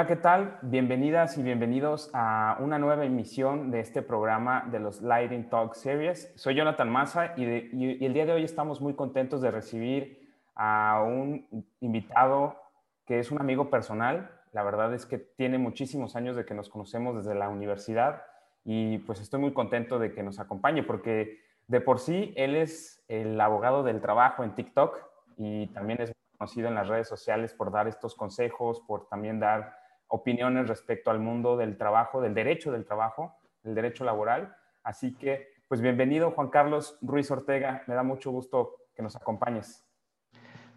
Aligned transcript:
Hola, 0.00 0.08
¿qué 0.08 0.16
tal? 0.16 0.58
Bienvenidas 0.62 1.36
y 1.36 1.42
bienvenidos 1.42 2.10
a 2.14 2.56
una 2.60 2.78
nueva 2.78 3.04
emisión 3.04 3.70
de 3.70 3.80
este 3.80 4.00
programa 4.00 4.66
de 4.72 4.80
los 4.80 5.02
Lighting 5.02 5.50
Talk 5.50 5.74
Series. 5.74 6.32
Soy 6.36 6.54
Jonathan 6.54 6.88
Massa 6.88 7.34
y, 7.36 7.44
y, 7.44 8.02
el 8.02 8.14
día 8.14 8.24
de 8.24 8.32
hoy 8.32 8.42
estamos 8.42 8.80
muy 8.80 8.94
contentos 8.94 9.42
de 9.42 9.50
recibir 9.50 10.26
a 10.54 11.04
un 11.06 11.46
invitado 11.80 12.56
que 13.04 13.18
es 13.18 13.30
un 13.30 13.42
amigo 13.42 13.68
personal. 13.68 14.30
La 14.52 14.62
verdad 14.62 14.94
es 14.94 15.04
que 15.04 15.18
tiene 15.18 15.58
muchísimos 15.58 16.16
años 16.16 16.34
de 16.34 16.46
que 16.46 16.54
nos 16.54 16.70
conocemos 16.70 17.16
desde 17.16 17.34
la 17.34 17.50
universidad 17.50 18.22
y 18.64 19.00
pues 19.00 19.20
estoy 19.20 19.40
muy 19.40 19.52
contento 19.52 19.98
de 19.98 20.14
que 20.14 20.22
nos 20.22 20.40
acompañe 20.40 20.82
porque 20.82 21.40
de 21.66 21.82
por 21.82 21.98
sí 21.98 22.32
él 22.38 22.56
es 22.56 23.04
el 23.08 23.38
abogado 23.38 23.82
del 23.82 24.00
trabajo 24.00 24.44
en 24.44 24.54
TikTok 24.54 24.96
y 25.36 25.66
también 25.74 26.00
es 26.00 26.10
conocido 26.38 26.68
en 26.68 26.74
las 26.74 26.88
redes 26.88 27.06
sociales 27.06 27.52
por 27.52 27.70
dar 27.70 27.86
estos 27.86 28.14
consejos, 28.14 28.80
por 28.80 29.06
también 29.06 29.38
dar 29.38 29.78
opiniones 30.10 30.68
respecto 30.68 31.10
al 31.10 31.20
mundo 31.20 31.56
del 31.56 31.76
trabajo, 31.78 32.20
del 32.20 32.34
derecho 32.34 32.72
del 32.72 32.84
trabajo, 32.84 33.36
del 33.62 33.74
derecho 33.74 34.04
laboral. 34.04 34.54
Así 34.82 35.14
que, 35.16 35.48
pues 35.68 35.80
bienvenido 35.80 36.32
Juan 36.32 36.50
Carlos 36.50 36.98
Ruiz 37.00 37.30
Ortega, 37.30 37.84
me 37.86 37.94
da 37.94 38.02
mucho 38.02 38.30
gusto 38.30 38.76
que 38.94 39.02
nos 39.02 39.14
acompañes. 39.14 39.86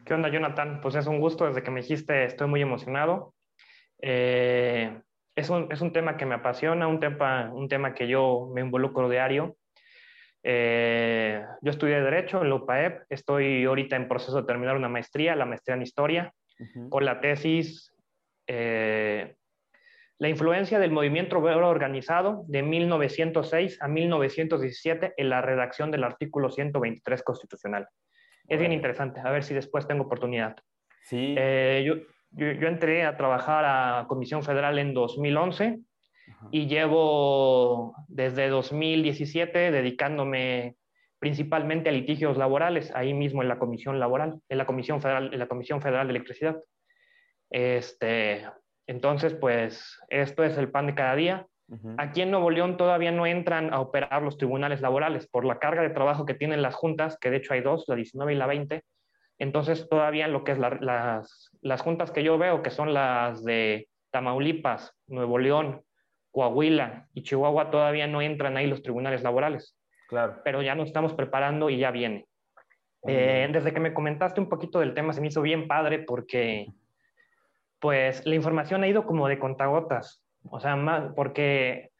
¿Qué 0.05 0.13
onda, 0.13 0.29
Jonathan? 0.29 0.81
Pues 0.81 0.95
es 0.95 1.07
un 1.07 1.19
gusto, 1.19 1.47
desde 1.47 1.63
que 1.63 1.71
me 1.71 1.81
dijiste 1.81 2.25
estoy 2.25 2.47
muy 2.47 2.61
emocionado. 2.61 3.33
Eh, 3.99 5.01
es, 5.35 5.49
un, 5.49 5.67
es, 5.71 5.81
un, 5.81 5.93
tema 5.93 6.15
que 6.15 6.25
me 6.25 6.35
apasiona, 6.35 6.87
un 6.87 6.99
tema, 6.99 7.49
un 7.53 7.67
tema 7.67 7.95
que 7.95 8.07
yo 8.07 8.51
me 8.53 8.61
involucro 8.61 9.09
diario. 9.09 9.55
Eh, 10.43 11.43
yo 11.61 11.71
estudié 11.71 12.01
Derecho 12.01 12.41
en 12.41 12.49
la 12.49 12.55
UPAEP, 12.55 13.05
estoy 13.09 13.63
ahorita 13.63 13.95
en 13.95 14.07
proceso 14.07 14.41
de 14.41 14.45
terminar 14.45 14.75
una 14.75 14.89
maestría, 14.89 15.35
la 15.35 15.45
maestría 15.45 15.75
en 15.75 15.81
Historia, 15.81 16.33
con 16.89 17.03
la 17.03 17.19
tesis 17.19 17.92
eh, 18.47 19.35
La 20.19 20.29
influencia 20.29 20.79
del 20.79 20.91
movimiento 20.91 21.37
obrero 21.37 21.67
organizado 21.69 22.43
de 22.47 22.63
1906 22.63 23.81
a 23.81 23.87
1917 23.87 25.13
en 25.17 25.29
la 25.29 25.41
redacción 25.41 25.91
del 25.91 26.03
artículo 26.03 26.49
123 26.49 27.23
constitucional. 27.23 27.87
Es 28.47 28.59
bien 28.59 28.71
interesante, 28.71 29.21
a 29.21 29.31
ver 29.31 29.43
si 29.43 29.53
después 29.53 29.87
tengo 29.87 30.03
oportunidad. 30.03 30.55
Sí. 31.03 31.35
Eh, 31.37 31.83
yo, 31.85 31.95
yo, 32.31 32.51
yo, 32.51 32.67
entré 32.67 33.03
a 33.03 33.17
trabajar 33.17 33.63
a 33.65 34.05
Comisión 34.07 34.43
Federal 34.43 34.79
en 34.79 34.93
2011 34.93 35.79
y 36.51 36.67
llevo 36.67 37.95
desde 38.07 38.49
2017 38.49 39.71
dedicándome 39.71 40.75
principalmente 41.23 41.87
a 41.87 41.93
litigios 41.93 42.35
laborales, 42.37 42.91
ahí 42.95 43.13
mismo 43.13 43.41
en 43.41 43.47
la 43.47 43.57
Comisión 43.57 43.97
Laboral, 43.97 44.41
en 44.49 44.57
la 44.57 44.65
Comisión 44.65 45.01
Federal, 45.01 45.31
en 45.31 45.39
la 45.39 45.47
Comisión 45.47 45.81
Federal 45.81 46.07
de 46.07 46.11
Electricidad. 46.11 46.57
Este, 47.53 48.45
entonces, 48.87 49.35
pues 49.35 49.99
esto 50.09 50.43
es 50.43 50.57
el 50.57 50.71
pan 50.71 50.87
de 50.87 50.95
cada 50.95 51.15
día. 51.15 51.47
Aquí 51.97 52.21
en 52.21 52.29
Nuevo 52.29 52.51
León 52.51 52.77
todavía 52.77 53.11
no 53.11 53.25
entran 53.25 53.73
a 53.73 53.79
operar 53.79 54.21
los 54.21 54.37
tribunales 54.37 54.81
laborales 54.81 55.27
por 55.27 55.43
la 55.43 55.57
carga 55.57 55.81
de 55.81 55.89
trabajo 55.89 56.25
que 56.25 56.35
tienen 56.35 56.61
las 56.61 56.75
juntas, 56.75 57.17
que 57.19 57.31
de 57.31 57.37
hecho 57.37 57.53
hay 57.53 57.61
dos, 57.61 57.85
la 57.87 57.95
19 57.95 58.33
y 58.33 58.35
la 58.35 58.45
20. 58.45 58.83
Entonces, 59.39 59.87
todavía 59.89 60.27
lo 60.27 60.43
que 60.43 60.51
es 60.51 60.59
las, 60.59 61.49
las 61.61 61.81
juntas 61.81 62.11
que 62.11 62.23
yo 62.23 62.37
veo, 62.37 62.61
que 62.61 62.69
son 62.69 62.93
las 62.93 63.43
de 63.43 63.87
Tamaulipas, 64.11 64.93
Nuevo 65.07 65.39
León, 65.39 65.81
Coahuila 66.31 67.07
y 67.13 67.23
Chihuahua 67.23 67.71
todavía 67.71 68.07
no 68.07 68.21
entran 68.21 68.57
ahí 68.57 68.67
los 68.67 68.83
tribunales 68.83 69.23
laborales. 69.23 69.77
Claro. 70.09 70.41
Pero 70.43 70.61
ya 70.61 70.75
nos 70.75 70.87
estamos 70.87 71.13
preparando 71.13 71.69
y 71.69 71.77
ya 71.77 71.91
viene. 71.91 72.27
Eh, 73.07 73.49
desde 73.51 73.73
que 73.73 73.79
me 73.79 73.93
comentaste 73.93 74.39
un 74.39 74.49
poquito 74.49 74.79
del 74.79 74.93
tema 74.93 75.11
se 75.11 75.21
me 75.21 75.27
hizo 75.27 75.41
bien 75.41 75.67
padre 75.67 75.99
porque 75.99 76.67
pues 77.83 78.25
la 78.25 78.35
información 78.35 78.81
ha 78.81 78.87
ido 78.87 79.05
como 79.05 79.27
de 79.27 79.37
contagotas. 79.37 80.23
O 80.49 80.57
sea, 80.61 80.77
más, 80.77 81.11
porque 81.17 81.91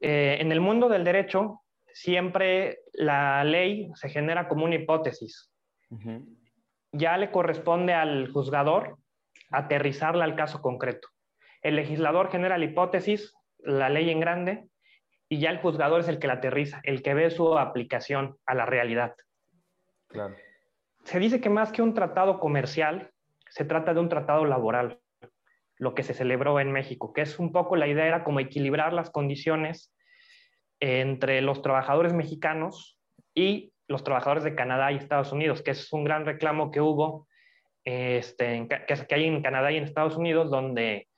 eh, 0.00 0.38
en 0.40 0.50
el 0.50 0.60
mundo 0.60 0.88
del 0.88 1.04
derecho 1.04 1.62
siempre 1.92 2.80
la 2.92 3.44
ley 3.44 3.88
se 3.94 4.08
genera 4.08 4.48
como 4.48 4.64
una 4.64 4.74
hipótesis. 4.74 5.52
Ya 6.90 7.16
le 7.18 7.30
corresponde 7.30 7.94
al 7.94 8.32
juzgador 8.32 8.98
aterrizarla 9.52 10.24
al 10.24 10.34
caso 10.34 10.60
concreto. 10.60 11.06
El 11.62 11.76
legislador 11.76 12.28
genera 12.28 12.58
la 12.58 12.64
hipótesis, 12.64 13.32
la 13.58 13.88
ley 13.88 14.10
en 14.10 14.18
grande, 14.18 14.68
y 15.28 15.38
ya 15.38 15.50
el 15.50 15.58
juzgador 15.58 16.00
es 16.00 16.08
el 16.08 16.18
que 16.18 16.26
la 16.26 16.34
aterriza, 16.34 16.80
el 16.82 17.04
que 17.04 17.14
ve 17.14 17.30
su 17.30 17.56
aplicación 17.56 18.36
a 18.44 18.56
la 18.56 18.66
realidad. 18.66 19.14
Claro. 20.08 20.34
Se 21.04 21.20
dice 21.20 21.40
que 21.40 21.48
más 21.48 21.70
que 21.70 21.80
un 21.80 21.94
tratado 21.94 22.40
comercial, 22.40 23.12
se 23.50 23.64
trata 23.64 23.94
de 23.94 24.00
un 24.00 24.08
tratado 24.08 24.44
laboral, 24.44 25.00
lo 25.78 25.94
que 25.94 26.02
se 26.02 26.14
celebró 26.14 26.60
en 26.60 26.72
México, 26.72 27.12
que 27.12 27.22
es 27.22 27.38
un 27.38 27.52
poco 27.52 27.76
la 27.76 27.86
idea 27.86 28.06
era 28.06 28.24
como 28.24 28.40
equilibrar 28.40 28.92
las 28.92 29.10
condiciones 29.10 29.94
entre 30.80 31.40
los 31.40 31.62
trabajadores 31.62 32.12
mexicanos 32.12 32.98
y 33.34 33.72
los 33.88 34.04
trabajadores 34.04 34.44
de 34.44 34.54
Canadá 34.54 34.92
y 34.92 34.96
Estados 34.96 35.32
Unidos, 35.32 35.62
que 35.62 35.70
es 35.70 35.92
un 35.92 36.04
gran 36.04 36.26
reclamo 36.26 36.70
que 36.70 36.80
hubo, 36.80 37.26
este, 37.84 38.68
que 38.68 39.14
hay 39.14 39.24
en 39.24 39.42
Canadá 39.42 39.72
y 39.72 39.76
en 39.76 39.84
Estados 39.84 40.16
Unidos, 40.16 40.50
donde 40.50 41.08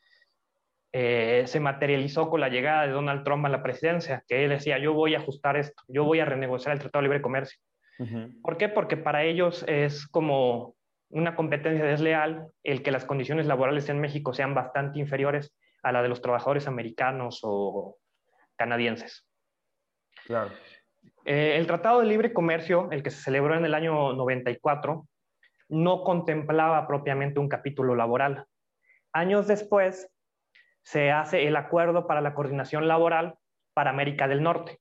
eh, 0.92 1.44
se 1.46 1.60
materializó 1.60 2.28
con 2.30 2.40
la 2.40 2.48
llegada 2.48 2.86
de 2.86 2.92
Donald 2.92 3.22
Trump 3.24 3.46
a 3.46 3.48
la 3.48 3.62
presidencia, 3.62 4.24
que 4.26 4.44
él 4.44 4.50
decía, 4.50 4.78
yo 4.78 4.92
voy 4.92 5.14
a 5.14 5.18
ajustar 5.18 5.56
esto, 5.56 5.82
yo 5.88 6.04
voy 6.04 6.20
a 6.20 6.24
renegociar 6.24 6.72
el 6.72 6.80
Tratado 6.80 7.02
de 7.02 7.08
Libre 7.08 7.22
Comercio. 7.22 7.60
¿Por 8.42 8.56
qué? 8.56 8.70
Porque 8.70 8.96
para 8.96 9.24
ellos 9.24 9.62
es 9.68 10.06
como 10.06 10.74
una 11.10 11.34
competencia 11.34 11.84
desleal 11.84 12.48
el 12.62 12.82
que 12.82 12.90
las 12.92 13.04
condiciones 13.04 13.46
laborales 13.46 13.88
en 13.88 14.00
México 14.00 14.32
sean 14.32 14.54
bastante 14.54 14.98
inferiores 14.98 15.52
a 15.82 15.92
la 15.92 16.02
de 16.02 16.08
los 16.08 16.22
trabajadores 16.22 16.66
americanos 16.66 17.40
o 17.42 17.98
canadienses. 18.56 19.26
Claro. 20.24 20.50
Eh, 21.24 21.56
el 21.56 21.66
Tratado 21.66 22.00
de 22.00 22.06
Libre 22.06 22.32
Comercio, 22.32 22.88
el 22.90 23.02
que 23.02 23.10
se 23.10 23.22
celebró 23.22 23.56
en 23.56 23.64
el 23.64 23.74
año 23.74 24.12
94, 24.12 25.06
no 25.68 26.04
contemplaba 26.04 26.86
propiamente 26.86 27.40
un 27.40 27.48
capítulo 27.48 27.94
laboral. 27.94 28.46
Años 29.12 29.46
después, 29.46 30.10
se 30.82 31.10
hace 31.10 31.46
el 31.46 31.56
Acuerdo 31.56 32.06
para 32.06 32.20
la 32.20 32.34
Coordinación 32.34 32.88
Laboral 32.88 33.34
para 33.74 33.90
América 33.90 34.28
del 34.28 34.42
Norte. 34.42 34.78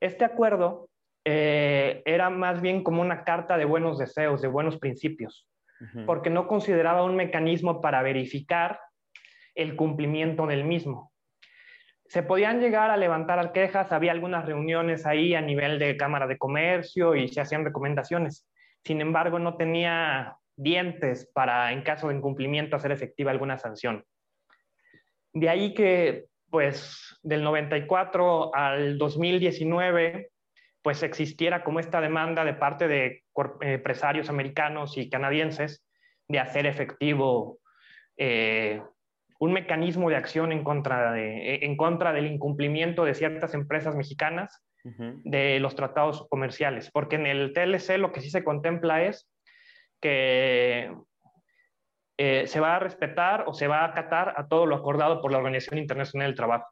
Este 0.00 0.24
acuerdo 0.24 0.89
eh, 1.32 2.02
era 2.06 2.28
más 2.28 2.60
bien 2.60 2.82
como 2.82 3.02
una 3.02 3.22
carta 3.22 3.56
de 3.56 3.64
buenos 3.64 3.98
deseos, 3.98 4.42
de 4.42 4.48
buenos 4.48 4.78
principios, 4.78 5.46
porque 6.04 6.28
no 6.28 6.48
consideraba 6.48 7.04
un 7.04 7.14
mecanismo 7.14 7.80
para 7.80 8.02
verificar 8.02 8.80
el 9.54 9.76
cumplimiento 9.76 10.48
del 10.48 10.64
mismo. 10.64 11.12
Se 12.08 12.24
podían 12.24 12.60
llegar 12.60 12.90
a 12.90 12.96
levantar 12.96 13.52
quejas, 13.52 13.92
había 13.92 14.10
algunas 14.10 14.44
reuniones 14.44 15.06
ahí 15.06 15.36
a 15.36 15.40
nivel 15.40 15.78
de 15.78 15.96
Cámara 15.96 16.26
de 16.26 16.36
Comercio 16.36 17.14
y 17.14 17.28
se 17.28 17.40
hacían 17.40 17.64
recomendaciones. 17.64 18.48
Sin 18.82 19.00
embargo, 19.00 19.38
no 19.38 19.56
tenía 19.56 20.36
dientes 20.56 21.30
para, 21.32 21.72
en 21.72 21.82
caso 21.82 22.08
de 22.08 22.16
incumplimiento, 22.16 22.74
hacer 22.74 22.90
efectiva 22.90 23.30
alguna 23.30 23.56
sanción. 23.56 24.04
De 25.32 25.48
ahí 25.48 25.74
que, 25.74 26.26
pues, 26.50 27.16
del 27.22 27.44
94 27.44 28.52
al 28.52 28.98
2019, 28.98 30.29
pues 30.82 31.02
existiera 31.02 31.62
como 31.62 31.80
esta 31.80 32.00
demanda 32.00 32.44
de 32.44 32.54
parte 32.54 32.88
de 32.88 33.24
empresarios 33.60 34.30
americanos 34.30 34.96
y 34.96 35.10
canadienses 35.10 35.84
de 36.28 36.38
hacer 36.38 36.66
efectivo 36.66 37.58
eh, 38.16 38.82
un 39.38 39.52
mecanismo 39.52 40.10
de 40.10 40.16
acción 40.16 40.52
en 40.52 40.62
contra, 40.64 41.12
de, 41.12 41.56
en 41.62 41.76
contra 41.76 42.12
del 42.12 42.26
incumplimiento 42.26 43.04
de 43.04 43.14
ciertas 43.14 43.54
empresas 43.54 43.96
mexicanas 43.96 44.62
de 44.82 45.60
los 45.60 45.74
tratados 45.74 46.26
comerciales, 46.30 46.90
porque 46.90 47.16
en 47.16 47.26
el 47.26 47.52
TLC 47.52 47.98
lo 47.98 48.12
que 48.12 48.22
sí 48.22 48.30
se 48.30 48.42
contempla 48.42 49.02
es 49.02 49.30
que 50.00 50.90
eh, 52.16 52.46
se 52.46 52.60
va 52.60 52.76
a 52.76 52.78
respetar 52.78 53.44
o 53.46 53.52
se 53.52 53.66
va 53.66 53.80
a 53.80 53.86
acatar 53.86 54.34
a 54.36 54.46
todo 54.48 54.64
lo 54.64 54.76
acordado 54.76 55.20
por 55.20 55.32
la 55.32 55.38
Organización 55.38 55.78
Internacional 55.78 56.28
del 56.28 56.36
Trabajo. 56.36 56.66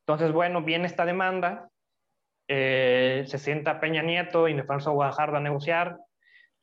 Entonces, 0.00 0.32
bueno, 0.32 0.62
viene 0.62 0.86
esta 0.86 1.06
demanda, 1.06 1.70
eh, 2.48 3.24
se 3.26 3.38
sienta 3.38 3.80
Peña 3.80 4.02
Nieto 4.02 4.48
y 4.48 4.54
Nefanso 4.54 4.92
Guajardo 4.92 5.36
a 5.36 5.40
negociar, 5.40 5.98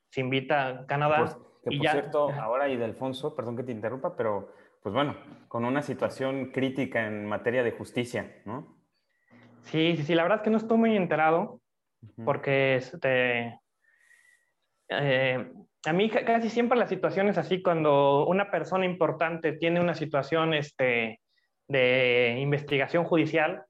se 0.10 0.22
invita 0.22 0.68
a 0.68 0.86
Canadá. 0.86 1.20
Pues, 1.20 1.38
que 1.64 1.78
por 1.78 1.90
cierto, 1.90 2.30
ahora 2.32 2.70
y 2.70 2.78
Delfonso, 2.78 3.36
perdón 3.36 3.56
que 3.56 3.64
te 3.64 3.72
interrumpa, 3.72 4.16
pero 4.16 4.54
pues 4.82 4.94
bueno, 4.94 5.16
con 5.48 5.64
una 5.64 5.82
situación 5.84 6.52
crítica 6.52 7.06
en 7.06 7.26
materia 7.26 7.64
de 7.64 7.72
justicia, 7.72 8.42
¿no? 8.46 8.78
Sí, 9.62 9.96
sí, 9.96 10.04
sí, 10.04 10.16
la 10.16 10.24
verdad 10.24 10.40
es 10.40 10.44
que 10.44 10.50
no 10.50 10.58
estoy 10.58 10.78
muy 10.78 10.96
enterado, 10.96 11.62
porque 12.26 12.78
este, 12.78 13.60
eh, 14.90 15.52
a 15.86 15.94
mí 15.94 16.10
casi 16.10 16.50
siempre 16.50 16.80
las 16.80 16.90
situaciones 16.90 17.38
así, 17.38 17.62
cuando 17.62 18.26
una 18.26 18.50
persona 18.50 18.86
importante 18.86 19.54
tiene 19.54 19.80
una 19.80 19.94
situación 19.94 20.56
este, 20.56 21.22
de 21.68 22.38
investigación 22.40 23.04
judicial, 23.04 23.66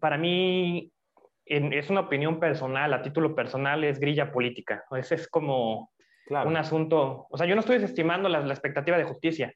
para 0.00 0.18
mí 0.18 0.92
es 1.44 1.90
una 1.90 2.00
opinión 2.00 2.38
personal, 2.38 2.92
a 2.92 3.02
título 3.02 3.34
personal, 3.34 3.84
es 3.84 3.98
grilla 3.98 4.30
política. 4.30 4.84
Es, 4.92 5.12
es 5.12 5.28
como, 5.28 5.90
un 6.30 6.56
asunto, 6.56 7.26
o 7.30 7.38
sea, 7.38 7.46
yo 7.46 7.54
no 7.54 7.60
estoy 7.60 7.78
desestimando 7.78 8.28
la, 8.28 8.40
la, 8.40 8.52
expectativa 8.52 8.98
de 8.98 9.04
justicia 9.04 9.54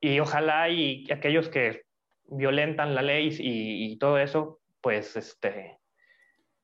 y 0.00 0.20
ojalá 0.20 0.70
y 0.70 1.04
aquellos 1.12 1.50
que 1.50 1.82
violentan 2.30 2.94
la 2.94 3.02
ley 3.02 3.28
y, 3.38 3.92
y, 3.92 3.98
todo 3.98 4.18
eso, 4.18 4.58
pues, 4.80 5.16
este, 5.16 5.78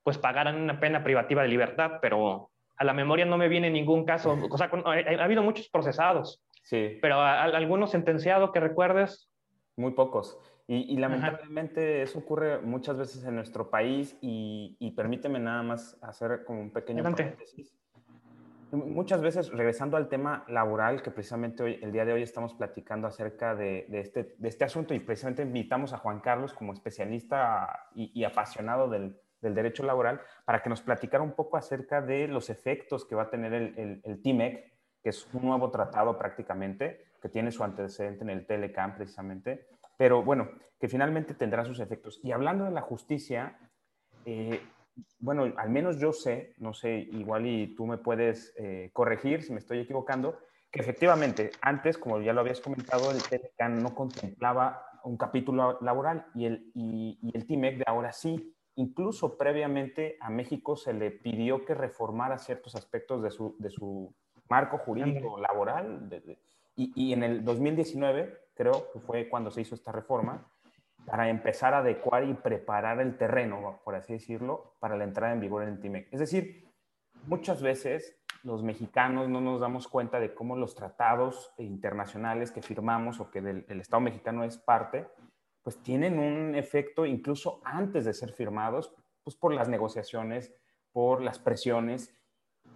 pues 0.02 0.18
pagaran 0.18 0.60
una 0.60 0.80
pena 0.80 1.04
privativa 1.04 1.42
de 1.42 1.48
libertad, 1.48 1.98
pero 2.00 2.50
a 2.76 2.84
la 2.84 2.94
memoria 2.94 3.24
no 3.24 3.36
me 3.36 3.48
viene 3.48 3.70
ningún 3.70 4.04
caso, 4.04 4.38
o 4.50 4.58
sea, 4.58 4.70
ha, 4.72 4.90
ha 4.90 5.24
habido 5.24 5.42
muchos 5.42 5.68
procesados, 5.68 6.42
sí. 6.62 6.98
pero 7.02 7.20
algunos 7.20 7.90
sentenciados 7.90 8.50
que 8.50 8.60
recuerdes. 8.60 9.30
Muy 9.76 9.92
pocos. 9.92 10.38
Y, 10.66 10.96
lamentablemente 10.96 12.02
eso 12.02 12.20
ocurre 12.20 12.58
muchas 12.60 12.96
veces 12.96 13.22
en 13.24 13.34
nuestro 13.34 13.68
país 13.68 14.16
y, 14.22 14.76
y, 14.78 14.92
permíteme 14.92 15.38
nada 15.38 15.62
más 15.62 15.98
hacer 16.00 16.42
como 16.44 16.60
un 16.60 16.70
pequeño 16.70 17.02
paréntesis. 17.02 17.76
Muchas 18.72 19.20
veces, 19.20 19.50
regresando 19.52 19.96
al 19.96 20.08
tema 20.08 20.44
laboral, 20.48 21.02
que 21.02 21.10
precisamente 21.10 21.62
hoy, 21.62 21.78
el 21.82 21.92
día 21.92 22.04
de 22.04 22.14
hoy 22.14 22.22
estamos 22.22 22.54
platicando 22.54 23.06
acerca 23.06 23.54
de, 23.54 23.86
de, 23.88 24.00
este, 24.00 24.34
de 24.36 24.48
este, 24.48 24.64
asunto 24.64 24.94
y 24.94 25.00
precisamente 25.00 25.42
invitamos 25.42 25.92
a 25.92 25.98
Juan 25.98 26.20
Carlos 26.20 26.54
como 26.54 26.72
especialista 26.72 27.88
y, 27.94 28.24
apasionado 28.24 28.88
del, 28.88 29.16
del, 29.42 29.54
derecho 29.54 29.84
laboral 29.84 30.22
para 30.44 30.62
que 30.62 30.70
nos 30.70 30.80
platicara 30.80 31.22
un 31.22 31.32
poco 31.32 31.56
acerca 31.56 32.00
de 32.00 32.26
los 32.26 32.50
efectos 32.50 33.04
que 33.04 33.14
va 33.14 33.24
a 33.24 33.30
tener 33.30 33.52
el, 33.52 33.78
el, 33.78 34.00
el 34.02 34.22
TIMEC, 34.22 34.72
que 35.02 35.10
es 35.10 35.28
un 35.34 35.44
nuevo 35.44 35.70
tratado 35.70 36.18
prácticamente, 36.18 37.04
que 37.22 37.28
tiene 37.28 37.52
su 37.52 37.62
antecedente 37.62 38.24
en 38.24 38.30
el 38.30 38.46
Telecam 38.46 38.96
precisamente, 38.96 39.68
pero 39.96 40.22
bueno, 40.22 40.48
que 40.78 40.88
finalmente 40.88 41.34
tendrá 41.34 41.64
sus 41.64 41.80
efectos. 41.80 42.20
Y 42.22 42.32
hablando 42.32 42.64
de 42.64 42.70
la 42.70 42.82
justicia, 42.82 43.58
eh, 44.24 44.60
bueno, 45.18 45.52
al 45.56 45.70
menos 45.70 45.98
yo 45.98 46.12
sé, 46.12 46.54
no 46.58 46.72
sé, 46.72 47.08
igual 47.12 47.46
y 47.46 47.74
tú 47.74 47.86
me 47.86 47.98
puedes 47.98 48.54
eh, 48.58 48.90
corregir 48.92 49.42
si 49.42 49.52
me 49.52 49.58
estoy 49.58 49.80
equivocando, 49.80 50.38
que 50.70 50.80
efectivamente 50.80 51.52
antes, 51.60 51.98
como 51.98 52.20
ya 52.20 52.32
lo 52.32 52.40
habías 52.40 52.60
comentado, 52.60 53.10
el 53.10 53.22
TELECAN 53.22 53.82
no 53.82 53.94
contemplaba 53.94 54.84
un 55.04 55.16
capítulo 55.16 55.78
laboral 55.80 56.26
y 56.34 56.46
el, 56.46 56.70
y, 56.74 57.18
el 57.32 57.46
TIMEC 57.46 57.78
de 57.78 57.84
ahora 57.86 58.12
sí. 58.12 58.54
Incluso 58.76 59.38
previamente 59.38 60.16
a 60.20 60.30
México 60.30 60.74
se 60.76 60.92
le 60.92 61.12
pidió 61.12 61.64
que 61.64 61.74
reformara 61.74 62.38
ciertos 62.38 62.74
aspectos 62.74 63.22
de 63.22 63.30
su, 63.30 63.54
de 63.58 63.70
su 63.70 64.12
marco 64.48 64.78
jurídico 64.78 65.38
laboral 65.38 66.08
y, 66.74 66.92
y 66.96 67.12
en 67.12 67.22
el 67.22 67.44
2019 67.44 68.43
creo 68.54 68.90
que 68.92 69.00
fue 69.00 69.28
cuando 69.28 69.50
se 69.50 69.60
hizo 69.60 69.74
esta 69.74 69.92
reforma, 69.92 70.46
para 71.06 71.28
empezar 71.28 71.74
a 71.74 71.78
adecuar 71.78 72.24
y 72.24 72.34
preparar 72.34 73.00
el 73.00 73.16
terreno, 73.16 73.80
por 73.84 73.94
así 73.94 74.14
decirlo, 74.14 74.74
para 74.80 74.96
la 74.96 75.04
entrada 75.04 75.32
en 75.32 75.40
vigor 75.40 75.62
en 75.62 75.70
el 75.70 75.80
TIMEC. 75.80 76.08
Es 76.12 76.20
decir, 76.20 76.72
muchas 77.26 77.60
veces 77.60 78.18
los 78.42 78.62
mexicanos 78.62 79.28
no 79.28 79.40
nos 79.40 79.60
damos 79.60 79.88
cuenta 79.88 80.20
de 80.20 80.34
cómo 80.34 80.56
los 80.56 80.74
tratados 80.74 81.52
internacionales 81.58 82.52
que 82.52 82.62
firmamos 82.62 83.20
o 83.20 83.30
que 83.30 83.40
del, 83.40 83.64
el 83.68 83.80
Estado 83.80 84.00
mexicano 84.00 84.44
es 84.44 84.58
parte, 84.58 85.06
pues 85.62 85.82
tienen 85.82 86.18
un 86.18 86.54
efecto 86.54 87.06
incluso 87.06 87.60
antes 87.64 88.04
de 88.04 88.12
ser 88.12 88.32
firmados, 88.32 88.94
pues 89.22 89.34
por 89.36 89.54
las 89.54 89.68
negociaciones, 89.68 90.54
por 90.92 91.22
las 91.22 91.38
presiones. 91.38 92.14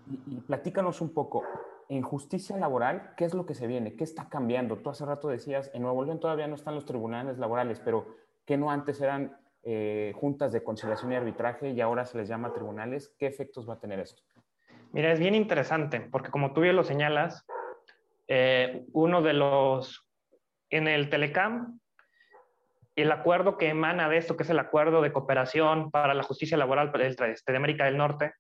Y, 0.07 0.37
y 0.37 0.41
platícanos 0.41 1.03
un 1.03 1.13
poco, 1.13 1.45
en 1.89 2.03
justicia 2.03 2.57
laboral, 2.57 3.15
¿qué 3.17 3.25
es 3.25 3.35
lo 3.35 3.47
que 3.47 3.55
se 3.55 3.67
viene? 3.67 3.97
¿Qué 3.97 4.05
está 4.05 4.29
cambiando? 4.29 4.77
Tú 4.77 4.91
hace 4.91 5.07
rato 5.07 5.29
decías, 5.29 5.71
en 5.75 5.83
Nuevo 5.83 6.05
León 6.05 6.21
todavía 6.21 6.47
no 6.47 6.55
están 6.55 6.75
los 6.75 6.85
tribunales 6.85 7.39
laborales, 7.39 7.81
pero 7.81 8.15
¿qué 8.45 8.57
no 8.57 8.71
antes 8.71 9.01
eran 9.01 9.39
eh, 9.63 10.13
juntas 10.17 10.53
de 10.53 10.63
conciliación 10.63 11.13
y 11.13 11.17
arbitraje 11.17 11.71
y 11.71 11.81
ahora 11.81 12.05
se 12.05 12.19
les 12.19 12.29
llama 12.29 12.53
tribunales? 12.53 13.15
¿Qué 13.19 13.27
efectos 13.27 13.69
va 13.69 13.75
a 13.75 13.81
tener 13.81 14.01
eso? 14.01 14.17
Mira, 14.93 15.13
es 15.13 15.19
bien 15.19 15.35
interesante, 15.35 16.01
porque 16.01 16.31
como 16.31 16.53
tú 16.53 16.61
bien 16.61 16.77
lo 16.77 16.85
señalas, 16.85 17.47
eh, 18.27 18.85
uno 18.93 19.23
de 19.23 19.33
los, 19.33 20.07
en 20.71 20.89
el 20.89 21.09
Telecam, 21.09 21.81
el 22.97 23.13
acuerdo 23.13 23.57
que 23.57 23.69
emana 23.69 24.09
de 24.09 24.19
esto, 24.19 24.37
que 24.37 24.43
es 24.43 24.51
el 24.51 24.59
acuerdo 24.59 25.01
de 25.01 25.13
cooperación 25.13 25.91
para 25.91 26.15
la 26.15 26.23
justicia 26.23 26.59
laboral 26.59 26.93
de 26.93 27.57
América 27.57 27.85
del 27.85 27.97
Norte, 27.97 28.35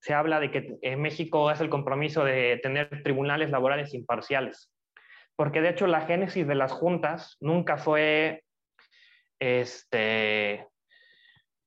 se 0.00 0.14
habla 0.14 0.40
de 0.40 0.50
que 0.50 0.76
en 0.82 1.00
México 1.00 1.50
es 1.50 1.60
el 1.60 1.68
compromiso 1.68 2.24
de 2.24 2.58
tener 2.62 3.02
tribunales 3.02 3.50
laborales 3.50 3.94
imparciales, 3.94 4.72
porque 5.36 5.60
de 5.60 5.70
hecho 5.70 5.86
la 5.86 6.02
génesis 6.02 6.46
de 6.46 6.54
las 6.54 6.72
juntas 6.72 7.36
nunca 7.40 7.76
fue 7.76 8.44
este, 9.38 10.66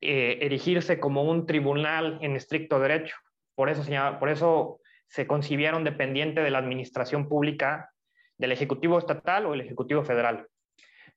eh, 0.02 0.40
erigirse 0.42 1.00
como 1.00 1.24
un 1.24 1.46
tribunal 1.46 2.20
en 2.22 2.36
estricto 2.36 2.80
derecho, 2.80 3.16
por 3.56 3.70
eso, 3.70 3.84
por 4.20 4.30
eso 4.30 4.80
se 5.08 5.28
concibieron 5.28 5.84
dependiente 5.84 6.42
de 6.42 6.52
la 6.52 6.60
administración 6.60 7.28
pública 7.28 7.92
del 8.38 8.52
Ejecutivo 8.52 8.98
Estatal 8.98 9.46
o 9.46 9.54
el 9.54 9.62
Ejecutivo 9.62 10.04
Federal. 10.04 10.48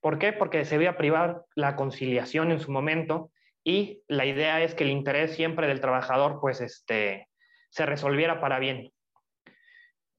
¿Por 0.01 0.19
qué? 0.19 0.33
Porque 0.33 0.65
se 0.65 0.79
veía 0.79 0.97
privar 0.97 1.45
la 1.55 1.77
conciliación 1.77 2.51
en 2.51 2.59
su 2.59 2.73
momento 2.73 3.31
y 3.65 4.03
la 4.09 4.27
idea 4.27 4.61
es 4.63 4.75
que 4.75 4.85
el 4.85 4.91
interés 4.91 5.35
siempre 5.35 5.67
del 5.67 5.81
trabajador 5.81 6.41
pues 6.41 6.61
este, 6.61 7.29
se 7.71 7.87
resolviera 7.87 8.41
para 8.41 8.59
bien. 8.59 8.93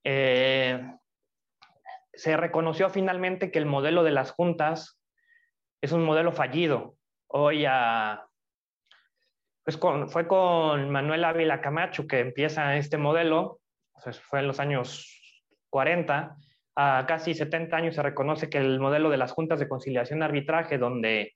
Eh, 0.03 0.81
se 2.13 2.37
reconoció 2.37 2.89
finalmente 2.89 3.51
que 3.51 3.59
el 3.59 3.65
modelo 3.65 4.03
de 4.03 4.11
las 4.11 4.31
juntas 4.31 4.99
es 5.81 5.91
un 5.91 6.03
modelo 6.03 6.31
fallido. 6.31 6.95
Hoy 7.27 7.65
pues 9.63 9.79
fue 10.07 10.27
con 10.27 10.89
Manuel 10.89 11.25
Ávila 11.25 11.61
Camacho 11.61 12.07
que 12.07 12.19
empieza 12.19 12.77
este 12.77 12.97
modelo, 12.97 13.59
fue 14.29 14.39
en 14.39 14.47
los 14.47 14.59
años 14.59 15.09
40, 15.69 16.35
a 16.75 17.05
casi 17.07 17.33
70 17.33 17.75
años 17.75 17.95
se 17.95 18.01
reconoce 18.01 18.49
que 18.49 18.57
el 18.57 18.79
modelo 18.79 19.09
de 19.09 19.17
las 19.17 19.31
juntas 19.31 19.59
de 19.59 19.67
conciliación 19.67 20.21
arbitraje, 20.21 20.77
donde 20.77 21.33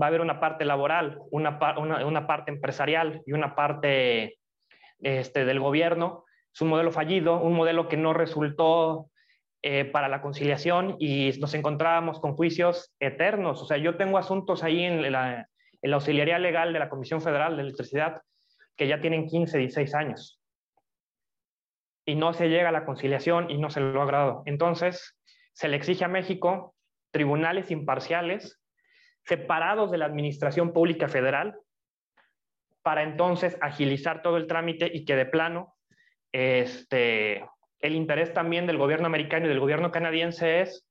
va 0.00 0.06
a 0.06 0.08
haber 0.08 0.20
una 0.20 0.40
parte 0.40 0.64
laboral, 0.64 1.18
una, 1.30 1.58
una, 1.78 2.26
parte 2.26 2.50
empresarial 2.50 3.22
y 3.26 3.32
una 3.32 3.54
parte 3.54 4.38
este, 5.00 5.44
del 5.44 5.60
gobierno. 5.60 6.24
Es 6.52 6.60
un 6.60 6.68
modelo 6.68 6.92
fallido, 6.92 7.40
un 7.40 7.54
modelo 7.54 7.88
que 7.88 7.96
no 7.96 8.12
resultó 8.12 9.10
eh, 9.62 9.84
para 9.84 10.08
la 10.08 10.20
conciliación 10.20 10.96
y 10.98 11.32
nos 11.40 11.54
encontrábamos 11.54 12.20
con 12.20 12.36
juicios 12.36 12.94
eternos. 13.00 13.62
O 13.62 13.66
sea, 13.66 13.78
yo 13.78 13.96
tengo 13.96 14.18
asuntos 14.18 14.62
ahí 14.62 14.84
en 14.84 15.10
la, 15.10 15.48
en 15.82 15.90
la 15.90 15.96
auxiliaría 15.96 16.38
legal 16.38 16.72
de 16.72 16.78
la 16.78 16.88
Comisión 16.88 17.22
Federal 17.22 17.56
de 17.56 17.62
Electricidad 17.62 18.22
que 18.76 18.86
ya 18.86 19.00
tienen 19.00 19.26
15, 19.26 19.58
16 19.58 19.94
años. 19.94 20.40
Y 22.04 22.14
no 22.14 22.34
se 22.34 22.48
llega 22.48 22.68
a 22.68 22.72
la 22.72 22.84
conciliación 22.84 23.50
y 23.50 23.58
no 23.58 23.70
se 23.70 23.80
lo 23.80 23.88
ha 23.88 24.04
logrado. 24.04 24.42
Entonces, 24.44 25.16
se 25.54 25.68
le 25.68 25.76
exige 25.76 26.04
a 26.04 26.08
México 26.08 26.74
tribunales 27.10 27.70
imparciales 27.70 28.60
separados 29.26 29.90
de 29.90 29.98
la 29.98 30.06
Administración 30.06 30.72
Pública 30.72 31.08
Federal 31.08 31.58
para 32.82 33.02
entonces 33.02 33.58
agilizar 33.60 34.22
todo 34.22 34.36
el 34.36 34.46
trámite 34.46 34.90
y 34.92 35.04
que 35.04 35.16
de 35.16 35.26
plano 35.26 35.74
este, 36.32 37.44
el 37.80 37.94
interés 37.94 38.32
también 38.32 38.66
del 38.66 38.78
gobierno 38.78 39.06
americano 39.06 39.46
y 39.46 39.48
del 39.48 39.60
gobierno 39.60 39.90
canadiense 39.90 40.60
es 40.60 40.86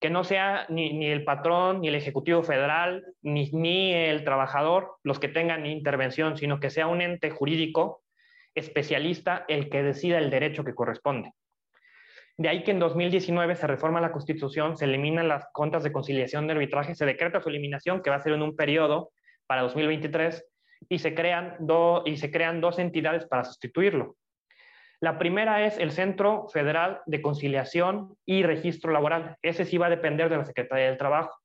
que 0.00 0.10
no 0.10 0.24
sea 0.24 0.66
ni, 0.68 0.92
ni 0.92 1.06
el 1.06 1.24
patrón, 1.24 1.80
ni 1.80 1.88
el 1.88 1.94
Ejecutivo 1.94 2.42
Federal, 2.42 3.04
ni, 3.22 3.50
ni 3.52 3.92
el 3.92 4.24
trabajador 4.24 4.96
los 5.04 5.18
que 5.18 5.28
tengan 5.28 5.64
intervención, 5.64 6.36
sino 6.36 6.60
que 6.60 6.70
sea 6.70 6.88
un 6.88 7.00
ente 7.00 7.30
jurídico 7.30 8.02
especialista 8.54 9.44
el 9.48 9.70
que 9.70 9.82
decida 9.82 10.18
el 10.18 10.30
derecho 10.30 10.64
que 10.64 10.74
corresponde. 10.74 11.32
De 12.38 12.48
ahí 12.48 12.64
que 12.64 12.70
en 12.70 12.78
2019 12.78 13.54
se 13.56 13.66
reforma 13.66 14.00
la 14.00 14.12
Constitución, 14.12 14.76
se 14.76 14.86
eliminan 14.86 15.28
las 15.28 15.46
cuentas 15.52 15.82
de 15.82 15.92
conciliación 15.92 16.46
de 16.46 16.54
arbitraje, 16.54 16.94
se 16.94 17.04
decreta 17.04 17.40
su 17.40 17.48
eliminación, 17.48 18.02
que 18.02 18.10
va 18.10 18.16
a 18.16 18.20
ser 18.20 18.32
en 18.32 18.42
un 18.42 18.56
periodo 18.56 19.10
para 19.46 19.62
2023, 19.62 20.44
y 20.88 20.98
se 20.98 21.14
crean, 21.14 21.58
y 22.04 22.16
se 22.16 22.30
crean 22.30 22.60
dos 22.60 22.78
entidades 22.78 23.26
para 23.26 23.44
sustituirlo. 23.44 24.16
La 25.00 25.18
primera 25.18 25.66
es 25.66 25.78
el 25.78 25.90
Centro 25.90 26.48
Federal 26.48 27.00
de 27.06 27.20
Conciliación 27.20 28.16
y 28.24 28.44
Registro 28.44 28.92
Laboral. 28.92 29.36
Ese 29.42 29.64
sí 29.64 29.76
va 29.76 29.86
a 29.86 29.90
depender 29.90 30.28
de 30.28 30.36
la 30.36 30.44
Secretaría 30.44 30.86
del 30.86 30.96
Trabajo. 30.96 31.38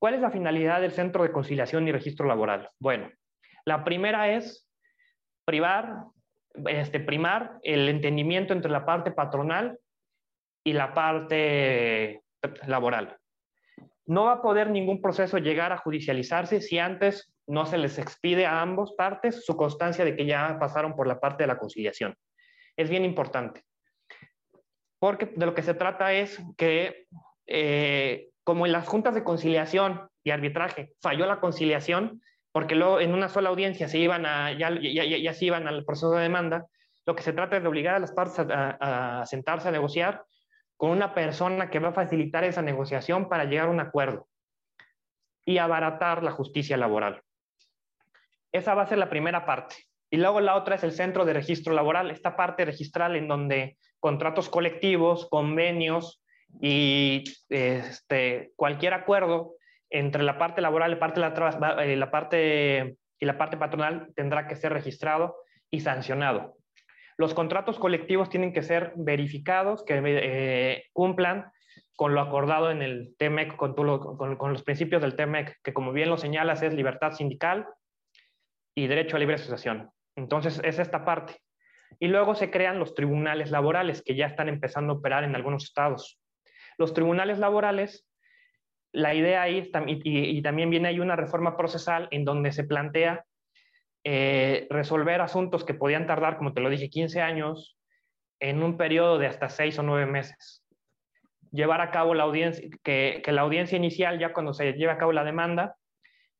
¿Cuál 0.00 0.14
es 0.14 0.20
la 0.20 0.30
finalidad 0.30 0.80
del 0.80 0.90
Centro 0.90 1.22
de 1.22 1.30
Conciliación 1.30 1.86
y 1.86 1.92
Registro 1.92 2.26
Laboral? 2.26 2.68
Bueno, 2.80 3.10
la 3.64 3.84
primera 3.84 4.30
es 4.32 4.68
privar 5.44 6.06
este, 6.66 7.00
primar 7.00 7.58
el 7.62 7.88
entendimiento 7.88 8.52
entre 8.52 8.70
la 8.70 8.84
parte 8.84 9.10
patronal 9.10 9.78
y 10.64 10.72
la 10.72 10.92
parte 10.94 12.22
laboral. 12.66 13.16
No 14.06 14.24
va 14.24 14.32
a 14.32 14.42
poder 14.42 14.70
ningún 14.70 15.00
proceso 15.00 15.38
llegar 15.38 15.72
a 15.72 15.78
judicializarse 15.78 16.60
si 16.60 16.78
antes 16.78 17.32
no 17.46 17.66
se 17.66 17.78
les 17.78 17.98
expide 17.98 18.46
a 18.46 18.60
ambos 18.60 18.92
partes 18.92 19.44
su 19.44 19.56
constancia 19.56 20.04
de 20.04 20.16
que 20.16 20.26
ya 20.26 20.58
pasaron 20.58 20.94
por 20.94 21.06
la 21.06 21.20
parte 21.20 21.44
de 21.44 21.48
la 21.48 21.58
conciliación. 21.58 22.16
Es 22.76 22.90
bien 22.90 23.04
importante, 23.04 23.62
porque 24.98 25.26
de 25.26 25.46
lo 25.46 25.54
que 25.54 25.62
se 25.62 25.74
trata 25.74 26.12
es 26.12 26.40
que, 26.56 27.06
eh, 27.46 28.28
como 28.44 28.66
en 28.66 28.72
las 28.72 28.88
juntas 28.88 29.14
de 29.14 29.24
conciliación 29.24 30.08
y 30.24 30.30
arbitraje 30.30 30.92
falló 31.00 31.26
la 31.26 31.40
conciliación, 31.40 32.22
porque 32.52 32.74
luego 32.74 33.00
en 33.00 33.14
una 33.14 33.28
sola 33.28 33.50
audiencia 33.50 33.88
se 33.88 33.98
iban 33.98 34.26
a, 34.26 34.52
ya, 34.52 34.70
ya, 34.80 35.04
ya, 35.04 35.34
se 35.34 35.44
iban 35.44 35.68
al 35.68 35.84
proceso 35.84 36.12
de 36.12 36.22
demanda, 36.22 36.66
lo 37.06 37.14
que 37.14 37.22
se 37.22 37.32
trata 37.32 37.56
es 37.56 37.62
de 37.62 37.68
obligar 37.68 37.94
a 37.94 37.98
las 37.98 38.12
partes 38.12 38.38
a, 38.38 39.24
sentarse 39.26 39.68
a 39.68 39.72
negociar 39.72 40.24
con 40.76 40.90
una 40.90 41.14
persona 41.14 41.70
que 41.70 41.78
va 41.78 41.90
a 41.90 41.94
facilitar 41.94 42.44
esa 42.44 42.62
negociación 42.62 43.28
para 43.28 43.44
llegar 43.44 43.68
a 43.68 43.70
un 43.70 43.80
acuerdo 43.80 44.28
y 45.44 45.58
abaratar 45.58 46.22
la 46.22 46.32
justicia 46.32 46.76
laboral. 46.76 47.22
Esa 48.52 48.74
va 48.74 48.82
a 48.82 48.86
ser 48.86 48.98
la 48.98 49.10
primera 49.10 49.46
parte. 49.46 49.76
Y 50.10 50.16
luego 50.16 50.40
la 50.40 50.56
otra 50.56 50.74
es 50.74 50.82
el 50.82 50.92
centro 50.92 51.24
de 51.24 51.34
registro 51.34 51.72
laboral, 51.72 52.10
esta 52.10 52.36
parte 52.36 52.64
registral 52.64 53.14
en 53.14 53.28
donde 53.28 53.76
contratos 54.00 54.48
colectivos, 54.48 55.28
convenios 55.28 56.22
y 56.60 57.22
este, 57.48 58.52
cualquier 58.56 58.94
acuerdo 58.94 59.54
entre 59.90 60.22
la 60.22 60.38
parte 60.38 60.60
laboral 60.60 60.92
eh, 60.92 61.96
la, 61.96 62.10
parte, 62.10 62.96
y 63.18 63.26
la 63.26 63.36
parte 63.36 63.56
patronal 63.56 64.12
tendrá 64.14 64.46
que 64.46 64.56
ser 64.56 64.72
registrado 64.72 65.36
y 65.70 65.80
sancionado. 65.80 66.56
Los 67.18 67.34
contratos 67.34 67.78
colectivos 67.78 68.30
tienen 68.30 68.52
que 68.52 68.62
ser 68.62 68.92
verificados, 68.96 69.84
que 69.84 70.00
eh, 70.02 70.84
cumplan 70.92 71.52
con 71.96 72.14
lo 72.14 72.22
acordado 72.22 72.70
en 72.70 72.80
el 72.80 73.14
TEMEC, 73.18 73.56
con, 73.56 73.74
con, 73.74 74.52
los 74.52 74.62
principios 74.62 75.02
del 75.02 75.16
TEMEC, 75.16 75.58
que 75.62 75.74
como 75.74 75.92
bien 75.92 76.08
lo 76.08 76.16
señalas 76.16 76.62
es 76.62 76.72
libertad 76.72 77.12
sindical 77.12 77.66
y 78.74 78.86
derecho 78.86 79.16
a 79.16 79.18
libre 79.18 79.34
asociación. 79.34 79.90
Entonces, 80.16 80.62
es 80.64 80.78
esta 80.78 81.04
parte. 81.04 81.36
Y 81.98 82.08
luego 82.08 82.34
se 82.34 82.50
crean 82.50 82.78
los 82.78 82.94
tribunales 82.94 83.50
laborales, 83.50 84.02
que 84.02 84.14
ya 84.14 84.26
están 84.26 84.48
empezando 84.48 84.94
a 84.94 84.96
operar 84.96 85.24
en 85.24 85.36
algunos 85.36 85.64
estados. 85.64 86.18
Los 86.78 86.94
tribunales 86.94 87.38
laborales, 87.38 88.06
la 88.92 89.14
idea 89.14 89.42
ahí, 89.42 89.70
y, 89.86 90.38
y 90.38 90.42
también 90.42 90.70
viene 90.70 90.88
ahí 90.88 91.00
una 91.00 91.16
reforma 91.16 91.56
procesal 91.56 92.08
en 92.10 92.24
donde 92.24 92.52
se 92.52 92.64
plantea 92.64 93.24
eh, 94.02 94.66
resolver 94.70 95.20
asuntos 95.20 95.64
que 95.64 95.74
podían 95.74 96.06
tardar, 96.06 96.38
como 96.38 96.54
te 96.54 96.62
lo 96.62 96.70
dije, 96.70 96.88
15 96.88 97.20
años 97.20 97.76
en 98.40 98.62
un 98.62 98.78
periodo 98.78 99.18
de 99.18 99.26
hasta 99.26 99.50
6 99.50 99.78
o 99.78 99.82
9 99.82 100.06
meses. 100.06 100.64
Llevar 101.52 101.82
a 101.82 101.90
cabo 101.90 102.14
la 102.14 102.22
audiencia, 102.22 102.66
que, 102.82 103.22
la 103.26 103.42
audiencia 103.42 103.76
inicial, 103.76 104.18
ya 104.18 104.32
cuando 104.32 104.54
se 104.54 104.72
lleve 104.72 104.92
a 104.92 104.98
cabo 104.98 105.12
la 105.12 105.24
demanda, 105.24 105.76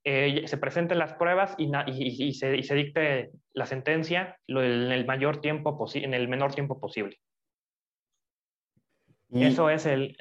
eh, 0.05 0.45
se 0.47 0.57
presenten 0.57 0.99
las 0.99 1.13
pruebas 1.13 1.55
y, 1.59 1.71
y, 1.87 2.33
se, 2.33 2.75
dicte 2.75 3.31
la 3.53 3.67
sentencia 3.67 4.39
en 4.47 4.91
el 4.91 5.05
mayor 5.05 5.43
tiempo 5.43 5.87
en 5.95 6.15
el 6.15 6.29
menor 6.29 6.55
tiempo 6.55 6.81
posible. 6.81 7.19
Eso 9.31 9.69
es 9.69 9.85
el... 9.85 10.17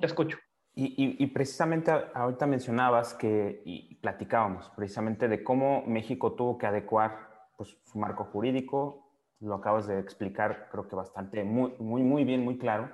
te 0.00 0.06
escucho. 0.06 0.38
Y, 0.80 1.26
precisamente 1.26 1.90
ahorita 1.90 2.46
mencionabas 2.46 3.12
que, 3.12 3.62
y 3.64 3.96
platicábamos 3.96 4.70
precisamente 4.76 5.26
de 5.26 5.42
cómo 5.42 5.82
México 5.84 6.34
tuvo 6.34 6.56
que 6.56 6.68
adecuar 6.68 7.48
pues, 7.56 7.76
su 7.82 7.98
marco 7.98 8.22
jurídico, 8.26 9.10
lo 9.40 9.56
acabas 9.56 9.88
de 9.88 9.98
explicar 9.98 10.68
creo 10.70 10.86
que 10.86 10.94
bastante, 10.94 11.42
muy, 11.42 11.74
muy, 11.80 12.04
muy 12.04 12.22
bien, 12.22 12.44
muy 12.44 12.58
claro. 12.58 12.90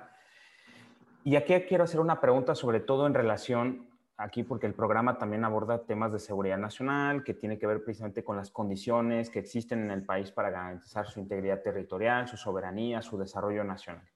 Y 1.23 1.35
aquí 1.35 1.53
quiero 1.67 1.83
hacer 1.83 1.99
una 1.99 2.19
pregunta 2.19 2.55
sobre 2.55 2.79
todo 2.79 3.05
en 3.05 3.13
relación, 3.13 3.87
aquí 4.17 4.41
porque 4.41 4.65
el 4.65 4.73
programa 4.73 5.19
también 5.19 5.45
aborda 5.45 5.85
temas 5.85 6.11
de 6.11 6.17
seguridad 6.17 6.57
nacional, 6.57 7.23
que 7.23 7.35
tiene 7.35 7.59
que 7.59 7.67
ver 7.67 7.83
precisamente 7.83 8.23
con 8.23 8.35
las 8.35 8.49
condiciones 8.49 9.29
que 9.29 9.37
existen 9.37 9.83
en 9.83 9.91
el 9.91 10.03
país 10.03 10.31
para 10.31 10.49
garantizar 10.49 11.05
su 11.05 11.19
integridad 11.19 11.61
territorial, 11.61 12.27
su 12.27 12.35
soberanía, 12.35 13.03
su 13.03 13.15
desarrollo 13.19 13.63
nacional. 13.63 14.09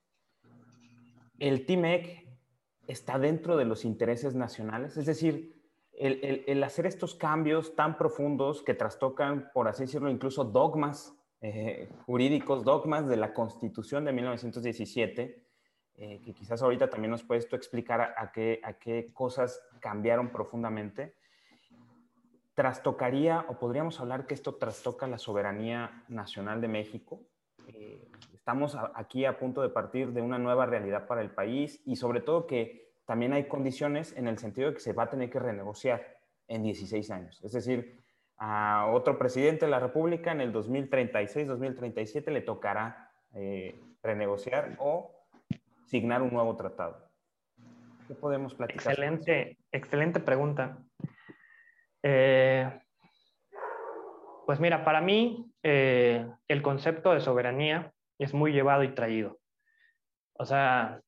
El 1.37 1.67
TIMEC 1.67 2.28
está 2.89 3.19
dentro 3.19 3.55
de 3.55 3.65
los 3.65 3.85
intereses 3.85 4.35
nacionales? 4.35 4.97
Es 4.97 5.05
decir, 5.05 5.55
el, 5.93 6.63
hacer 6.63 6.85
estos 6.85 7.13
cambios 7.13 7.75
tan 7.75 7.97
profundos 7.97 8.63
que 8.63 8.73
trastocan, 8.73 9.51
por 9.53 9.67
así 9.67 9.83
decirlo, 9.83 10.09
incluso 10.09 10.43
dogmas 10.43 11.13
eh, 11.41 11.89
jurídicos, 12.05 12.63
dogmas 12.63 13.07
de 13.07 13.17
la 13.17 13.33
Constitución 13.33 14.05
de 14.05 14.13
1917, 14.13 15.45
eh, 15.95 16.21
que 16.23 16.33
quizás 16.33 16.61
ahorita 16.61 16.89
también 16.89 17.11
nos 17.11 17.23
puedes 17.23 17.47
tú 17.47 17.55
explicar 17.55 18.01
a, 18.01 18.31
qué, 18.31 19.07
cosas 19.13 19.61
cambiaron 19.79 20.31
profundamente, 20.31 21.15
trastocaría 22.55 23.45
o 23.49 23.59
podríamos 23.59 23.99
hablar 23.99 24.25
que 24.25 24.33
esto 24.33 24.55
trastoca 24.55 25.05
la 25.07 25.17
soberanía 25.17 26.05
nacional 26.07 26.59
de 26.59 26.67
México. 26.69 27.21
Eh, 27.67 28.09
estamos 28.39 28.75
aquí 28.95 29.25
a 29.25 29.37
punto 29.37 29.61
de 29.61 29.69
partir 29.69 30.11
de 30.11 30.21
una 30.21 30.39
nueva 30.39 30.65
realidad 30.65 31.05
para 31.05 31.21
el 31.21 31.29
país 31.29 31.81
y 31.85 31.97
sobre 31.97 32.21
todo 32.21 32.47
que 32.47 32.89
también 33.05 33.33
hay 33.33 33.47
condiciones 33.47 34.15
en 34.17 34.27
el 34.27 34.37
sentido 34.37 34.69
de 34.69 34.75
que 34.75 34.79
se 34.79 34.93
va 34.93 35.03
a 35.03 35.09
tener 35.09 35.29
que 35.29 35.39
renegociar 35.39 36.17
en 36.47 36.63
16 36.63 37.11
años. 37.11 37.39
Es 37.43 37.51
decir, 37.51 37.99
a 38.37 38.87
otro 38.91 39.19
presidente 39.19 39.65
de 39.65 39.71
la 39.71 39.79
República 39.79 40.31
en 40.31 40.41
el 40.41 40.51
2036, 40.51 41.47
2037 41.47 42.31
le 42.31 42.41
tocará 42.41 43.11
eh, 43.35 43.79
renegociar 44.01 44.75
o 44.79 45.11
signar 45.85 46.21
un 46.21 46.31
nuevo 46.31 46.55
tratado. 46.55 47.09
¿Qué 48.07 48.15
podemos 48.15 48.55
platicar? 48.55 48.93
Excelente, 48.93 49.57
excelente 49.71 50.19
pregunta. 50.19 50.77
Eh, 52.01 52.67
pues 54.45 54.59
mira, 54.59 54.83
para 54.83 55.01
mí 55.01 55.51
eh, 55.61 56.25
el 56.47 56.61
concepto 56.61 57.13
de 57.13 57.19
soberanía 57.19 57.93
es 58.19 58.33
muy 58.33 58.51
llevado 58.51 58.83
y 58.83 58.93
traído. 58.93 59.39
O 60.33 60.45
sea, 60.45 61.01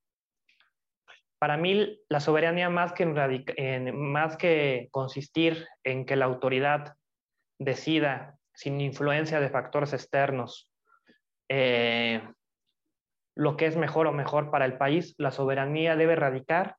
para 1.40 1.58
mí 1.58 2.00
la 2.10 2.20
soberanía 2.20 2.70
más 2.70 2.94
que, 2.94 3.06
más 3.94 4.38
que 4.38 4.88
consistir 4.92 5.68
en 5.84 6.06
que 6.06 6.16
la 6.16 6.26
autoridad 6.26 6.96
decida 7.60 8.36
sin 8.54 8.82
influencia 8.82 9.40
de 9.40 9.50
factores 9.50 9.94
externos 9.94 10.72
eh, 11.54 12.22
lo 13.36 13.58
que 13.58 13.66
es 13.66 13.76
mejor 13.76 14.08
o 14.08 14.14
mejor 14.14 14.52
para 14.52 14.66
el 14.66 14.78
país, 14.78 15.16
la 15.18 15.32
soberanía 15.32 15.98
debe 15.98 16.16
radicar 16.16 16.78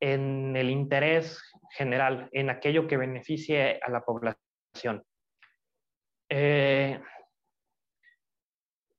en 0.00 0.54
el 0.54 0.70
interés 0.70 1.42
general, 1.70 2.28
en 2.30 2.50
aquello 2.50 2.86
que 2.86 2.96
beneficie 2.96 3.80
a 3.82 3.90
la 3.90 4.04
población. 4.04 5.02
Eh, 6.28 7.00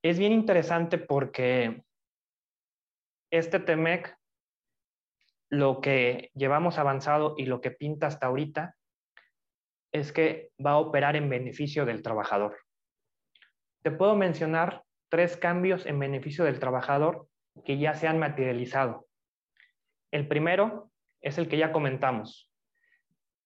es 0.10 0.20
bien 0.20 0.32
interesante 0.32 0.98
porque 0.98 1.84
este 3.30 3.60
TEMEC, 3.60 4.18
lo 5.50 5.82
que 5.82 6.32
llevamos 6.34 6.78
avanzado 6.78 7.36
y 7.38 7.46
lo 7.46 7.60
que 7.60 7.72
pinta 7.72 8.08
hasta 8.08 8.28
ahorita, 8.28 8.76
es 9.92 10.14
que 10.14 10.52
va 10.66 10.72
a 10.72 10.78
operar 10.78 11.18
en 11.18 11.30
beneficio 11.30 11.86
del 11.86 12.02
trabajador. 12.04 12.58
Te 13.82 13.92
puedo 13.92 14.16
mencionar 14.16 14.84
tres 15.10 15.36
cambios 15.36 15.86
en 15.86 16.00
beneficio 16.00 16.46
del 16.46 16.60
trabajador 16.60 17.28
que 17.66 17.78
ya 17.78 17.94
se 17.94 18.08
han 18.08 18.20
materializado. 18.20 19.08
El 20.12 20.28
primero 20.30 20.90
es 21.22 21.38
el 21.38 21.50
que 21.50 21.58
ya 21.58 21.74
comentamos, 21.74 22.50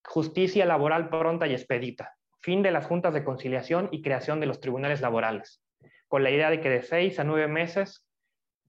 justicia 0.03 0.65
laboral 0.65 1.10
pronta 1.10 1.48
y 1.48 1.53
expedita, 1.53 2.15
fin 2.39 2.62
de 2.62 2.72
las 2.72 2.86
juntas 2.86 3.15
de 3.15 3.24
conciliación 3.24 3.89
y 3.91 4.03
creación 4.03 4.39
de 4.39 4.46
los 4.46 4.60
tribunales 4.60 5.01
laborales 5.01 5.63
con 6.12 6.24
la 6.24 6.30
idea 6.30 6.50
de 6.50 6.60
que 6.60 6.70
de 6.70 6.82
seis 6.82 7.20
a 7.20 7.24
nueve 7.24 7.48
meses 7.48 8.06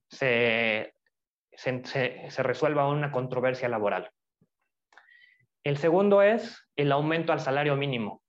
se, 0.09 0.95
se, 1.51 2.43
resuelva 2.45 2.89
una 2.89 3.11
controversia 3.11 3.69
laboral. 3.69 4.13
El 5.65 5.77
segundo 5.77 6.23
es 6.23 6.65
el 6.77 6.93
aumento 6.93 7.33
al 7.33 7.41
salario 7.41 7.75
mínimo. 7.75 8.23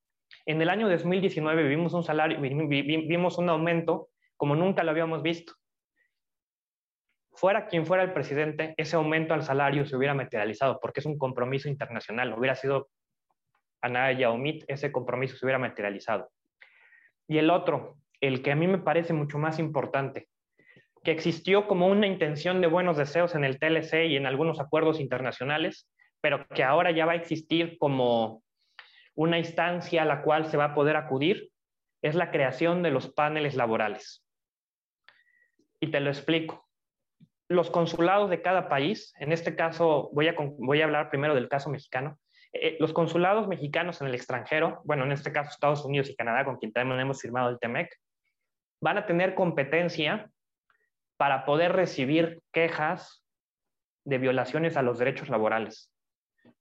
En 0.48 0.60
el 0.63 0.70
año 0.72 0.89
2019 0.89 1.62
vimos 1.67 1.93
un, 1.93 2.03
salario, 2.03 2.41
vimos 2.41 3.38
un 3.38 3.50
aumento 3.50 4.10
como 4.36 4.55
nunca 4.55 4.84
lo 4.84 4.89
habíamos 4.89 5.22
visto. 5.22 5.53
Fuera 7.34 7.67
quien 7.67 7.86
fuera 7.86 8.01
el 8.01 8.13
presidente, 8.13 8.74
ese 8.77 8.96
aumento 8.96 9.36
al 9.36 9.43
salario 9.43 9.86
se 9.86 9.96
hubiera 9.96 10.15
materializado 10.15 10.79
porque 10.79 11.01
es 11.01 11.05
un 11.05 11.20
compromiso 11.20 11.70
internacional. 11.70 12.34
Hubiera 12.34 12.55
sido 12.55 12.89
Anaya 13.79 14.32
o 14.32 14.38
MIT, 14.39 14.63
ese 14.70 14.91
compromiso 14.91 15.38
se 15.38 15.46
hubiera 15.46 15.60
materializado. 15.60 16.32
Y 17.27 17.38
el 17.38 17.51
otro, 17.51 17.98
el 18.27 18.42
que 18.42 18.53
a 18.53 18.56
mí 18.56 18.68
me 18.68 18.77
parece 18.77 19.12
mucho 19.12 19.38
más 19.38 19.60
importante, 19.60 20.30
que 21.03 21.12
existió 21.12 21.68
como 21.68 21.88
una 21.88 22.08
intención 22.08 22.62
de 22.62 22.68
buenos 22.68 22.96
deseos 22.96 23.36
en 23.36 23.44
el 23.44 23.60
TLC 23.60 24.06
y 24.08 24.15
en 24.15 24.25
algunos 24.25 24.62
acuerdos 24.62 25.01
internacionales, 25.01 25.89
pero 26.22 26.48
que 26.48 26.63
ahora 26.63 26.92
ya 26.92 27.06
va 27.06 27.12
a 27.12 27.18
existir 27.18 27.77
como 27.77 28.42
una 29.13 29.38
instancia 29.38 30.03
a 30.03 30.06
la 30.06 30.22
cual 30.22 30.46
se 30.46 30.56
va 30.56 30.65
a 30.65 30.74
poder 30.74 30.96
acudir, 30.96 31.50
es 32.01 32.15
la 32.15 32.32
creación 32.32 32.82
de 32.82 32.92
los 32.92 33.12
paneles 33.12 33.56
laborales. 33.56 34.25
Y 35.82 35.88
te 35.88 36.00
lo 36.00 36.10
explico. 36.10 36.65
Los 37.50 37.70
consulados 37.70 38.30
de 38.30 38.42
cada 38.42 38.70
país, 38.70 39.13
en 39.20 39.34
este 39.34 39.58
caso 39.58 40.10
voy 40.13 40.30
a, 40.30 40.36
voy 40.38 40.80
a 40.80 40.86
hablar 40.86 41.10
primero 41.10 41.36
del 41.36 41.50
caso 41.50 41.70
mexicano, 41.70 42.18
eh, 42.53 42.77
los 42.80 42.94
consulados 42.94 43.50
mexicanos 43.50 44.00
en 44.00 44.08
el 44.08 44.15
extranjero, 44.15 44.82
bueno, 44.86 45.03
en 45.03 45.12
este 45.12 45.34
caso 45.34 45.50
Estados 45.50 45.84
Unidos 45.84 46.10
y 46.10 46.15
Canadá, 46.15 46.46
con 46.46 46.58
quien 46.58 46.72
también 46.72 47.01
hemos 47.01 47.22
firmado 47.22 47.50
el 47.50 47.60
TEMEC, 47.60 47.89
van 48.83 48.97
a 48.97 49.05
tener 49.05 49.33
competencia 49.33 50.29
para 51.15 51.45
poder 51.45 51.71
recibir 51.71 52.41
quejas 52.51 53.23
de 54.05 54.17
violaciones 54.17 54.75
a 54.75 54.81
los 54.81 54.99
derechos 54.99 55.29
laborales. 55.29 55.89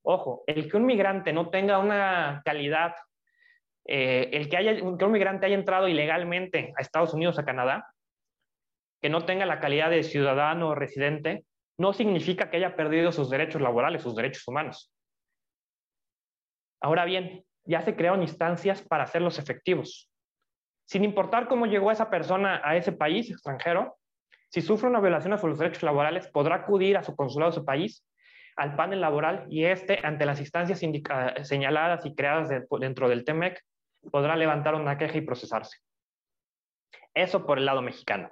Ojo, 0.02 0.44
el 0.46 0.70
que 0.70 0.76
un 0.76 0.86
migrante 0.86 1.32
no 1.32 1.50
tenga 1.50 1.78
una 1.78 2.40
calidad 2.44 2.94
eh, 3.84 4.30
el 4.32 4.48
que, 4.48 4.56
haya, 4.56 4.76
que 4.76 5.04
un 5.04 5.10
migrante 5.10 5.46
haya 5.46 5.56
entrado 5.56 5.88
ilegalmente 5.88 6.72
a 6.78 6.80
Estados 6.80 7.12
Unidos, 7.12 7.40
a 7.40 7.44
Canadá, 7.44 7.92
que 9.00 9.08
no 9.08 9.24
tenga 9.24 9.44
la 9.44 9.58
calidad 9.58 9.90
de 9.90 10.04
ciudadano 10.04 10.68
o 10.68 10.74
residente, 10.76 11.44
no 11.76 11.92
significa 11.92 12.48
que 12.48 12.58
haya 12.58 12.76
perdido 12.76 13.10
sus 13.10 13.30
derechos 13.30 13.60
laborales, 13.60 14.02
sus 14.02 14.14
derechos 14.14 14.46
humanos. 14.46 14.92
Ahora 16.80 17.04
bien, 17.04 17.44
ya 17.64 17.82
se 17.82 17.96
crearon 17.96 18.22
instancias 18.22 18.80
para 18.80 19.02
hacerlos 19.02 19.40
efectivos. 19.40 20.12
Sin 20.92 21.04
importar 21.04 21.49
cómo 21.49 21.64
llegó 21.64 21.90
esa 21.90 22.11
persona 22.11 22.61
a 22.62 22.76
ese 22.76 22.92
país 22.92 23.30
extranjero, 23.30 23.96
si 24.50 24.61
sufre 24.61 24.90
una 24.90 25.00
violación 25.00 25.32
a 25.32 25.38
sus 25.38 25.58
derechos 25.58 25.84
laborales, 25.84 26.26
podrá 26.26 26.56
acudir 26.56 26.99
a 26.99 27.02
su 27.02 27.16
consulado 27.16 27.50
de 27.50 27.54
su 27.54 27.64
país, 27.64 28.06
al 28.56 28.76
panel 28.76 29.00
laboral, 29.00 29.46
y 29.49 29.64
este, 29.64 30.00
ante 30.04 30.26
las 30.26 30.38
instancias 30.38 30.82
señaladas 31.44 32.04
y 32.04 32.14
creadas 32.14 32.50
dentro 32.78 33.08
del 33.08 33.25
TEMEC, 33.25 33.64
podrá 34.11 34.37
levantar 34.37 34.75
una 34.75 34.99
queja 34.99 35.16
y 35.16 35.22
procesarse. 35.22 35.78
Eso 37.14 37.46
por 37.46 37.56
el 37.56 37.64
lado 37.64 37.80
mexicano. 37.80 38.30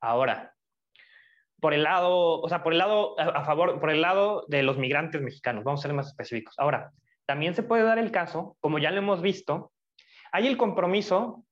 Ahora, 0.00 0.54
por 1.60 1.72
el 1.72 1.84
lado, 1.84 2.40
o 2.40 2.48
sea, 2.48 2.64
por 2.64 2.72
el 2.72 2.80
lado 2.80 3.14
a 3.16 3.44
favor, 3.44 3.78
por 3.78 3.90
el 3.90 4.02
lado 4.02 4.44
de 4.48 4.64
los 4.64 4.76
migrantes 4.76 5.22
mexicanos, 5.22 5.62
vamos 5.62 5.82
a 5.82 5.86
ser 5.86 5.94
más 5.94 6.08
específicos. 6.08 6.56
Ahora, 6.58 6.90
también 7.26 7.54
se 7.54 7.62
puede 7.62 7.84
dar 7.84 8.00
el 8.00 8.10
caso, 8.10 8.56
como 8.58 8.80
ya 8.80 8.90
lo 8.90 8.98
hemos 8.98 9.22
visto, 9.22 9.70
hay 10.32 10.48
el 10.48 10.56
compromiso 10.56 11.45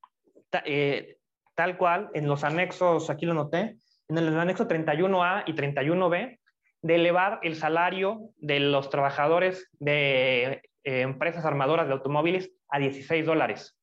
eh, 0.65 1.17
tal 1.55 1.77
cual 1.77 2.09
en 2.13 2.27
los 2.27 2.43
anexos, 2.43 3.09
aquí 3.09 3.25
lo 3.25 3.33
noté, 3.33 3.77
en 4.07 4.17
el 4.17 4.37
anexo 4.39 4.67
31A 4.67 5.43
y 5.47 5.53
31B, 5.53 6.39
de 6.81 6.95
elevar 6.95 7.39
el 7.41 7.55
salario 7.55 8.29
de 8.37 8.59
los 8.59 8.89
trabajadores 8.89 9.69
de 9.79 10.61
eh, 10.83 11.01
empresas 11.01 11.43
armadoras 11.45 11.87
de 11.87 11.93
automóviles 11.93 12.51
a 12.69 12.77
16 12.77 13.25
dólares. 13.25 13.75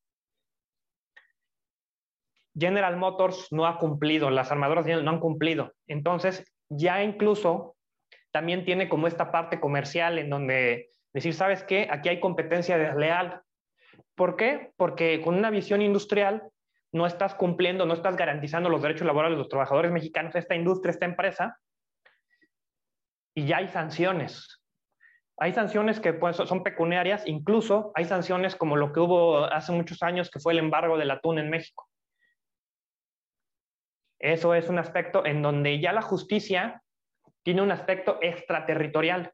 General 2.56 2.96
Motors 2.96 3.48
no 3.50 3.66
ha 3.66 3.78
cumplido, 3.78 4.30
las 4.30 4.52
armadoras 4.52 4.86
no 4.86 5.10
han 5.10 5.20
cumplido. 5.20 5.72
Entonces, 5.86 6.44
ya 6.68 7.02
incluso 7.02 7.76
también 8.30 8.64
tiene 8.64 8.88
como 8.88 9.06
esta 9.06 9.32
parte 9.32 9.58
comercial 9.58 10.18
en 10.18 10.30
donde 10.30 10.90
decir, 11.12 11.34
¿sabes 11.34 11.64
qué? 11.64 11.88
Aquí 11.90 12.08
hay 12.08 12.20
competencia 12.20 12.78
desleal. 12.78 13.42
¿Por 14.14 14.36
qué? 14.36 14.72
Porque 14.76 15.20
con 15.22 15.34
una 15.34 15.50
visión 15.50 15.82
industrial 15.82 16.51
no 16.92 17.06
estás 17.06 17.34
cumpliendo, 17.34 17.86
no 17.86 17.94
estás 17.94 18.16
garantizando 18.16 18.68
los 18.68 18.82
derechos 18.82 19.06
laborales 19.06 19.36
de 19.36 19.42
los 19.42 19.48
trabajadores 19.48 19.90
mexicanos, 19.90 20.34
esta 20.34 20.54
industria, 20.54 20.90
esta 20.90 21.06
empresa, 21.06 21.58
y 23.34 23.46
ya 23.46 23.58
hay 23.58 23.68
sanciones. 23.68 24.62
Hay 25.38 25.54
sanciones 25.54 25.98
que 26.00 26.12
pues, 26.12 26.36
son 26.36 26.62
pecuniarias, 26.62 27.26
incluso 27.26 27.92
hay 27.94 28.04
sanciones 28.04 28.54
como 28.54 28.76
lo 28.76 28.92
que 28.92 29.00
hubo 29.00 29.44
hace 29.44 29.72
muchos 29.72 30.02
años, 30.02 30.30
que 30.30 30.38
fue 30.38 30.52
el 30.52 30.58
embargo 30.58 30.98
del 30.98 31.10
atún 31.10 31.38
en 31.38 31.48
México. 31.48 31.88
Eso 34.18 34.54
es 34.54 34.68
un 34.68 34.78
aspecto 34.78 35.24
en 35.26 35.42
donde 35.42 35.80
ya 35.80 35.92
la 35.92 36.02
justicia 36.02 36.82
tiene 37.42 37.62
un 37.62 37.72
aspecto 37.72 38.18
extraterritorial. 38.20 39.32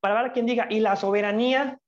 Para 0.00 0.22
ver 0.22 0.32
quien 0.32 0.46
diga, 0.46 0.66
¿y 0.70 0.80
la 0.80 0.94
soberanía? 0.94 1.78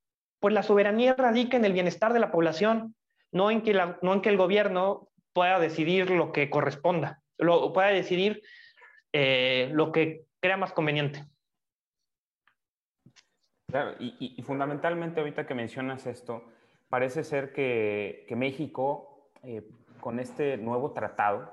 Pues 0.41 0.53
la 0.55 0.63
soberanía 0.63 1.15
radica 1.15 1.57
en 1.57 1.65
el 1.65 1.73
bienestar 1.73 2.13
de 2.13 2.21
la 2.21 2.33
población, 2.33 2.97
no 3.35 3.51
en 3.51 3.63
que, 3.63 3.75
no 3.75 4.15
en 4.15 4.23
que 4.23 4.31
el 4.31 4.39
gobierno 4.39 5.09
pueda 5.33 5.59
decidir 5.59 6.09
lo 6.11 6.33
que 6.33 6.49
corresponda, 6.49 7.21
lo, 7.37 7.73
pueda 7.73 7.89
decidir 7.89 8.43
eh, 9.13 9.69
lo 9.73 9.91
que 9.93 10.25
crea 10.41 10.57
más 10.57 10.73
conveniente. 10.73 11.25
Claro, 13.67 13.97
y, 13.99 14.41
fundamentalmente 14.43 15.19
ahorita 15.19 15.47
que 15.47 15.55
mencionas 15.55 16.07
esto, 16.07 16.45
parece 16.89 17.25
ser 17.25 17.53
que, 17.53 18.33
México, 18.37 19.33
eh, 19.43 19.69
con 20.01 20.21
este 20.21 20.57
nuevo 20.57 20.93
tratado, 20.93 21.53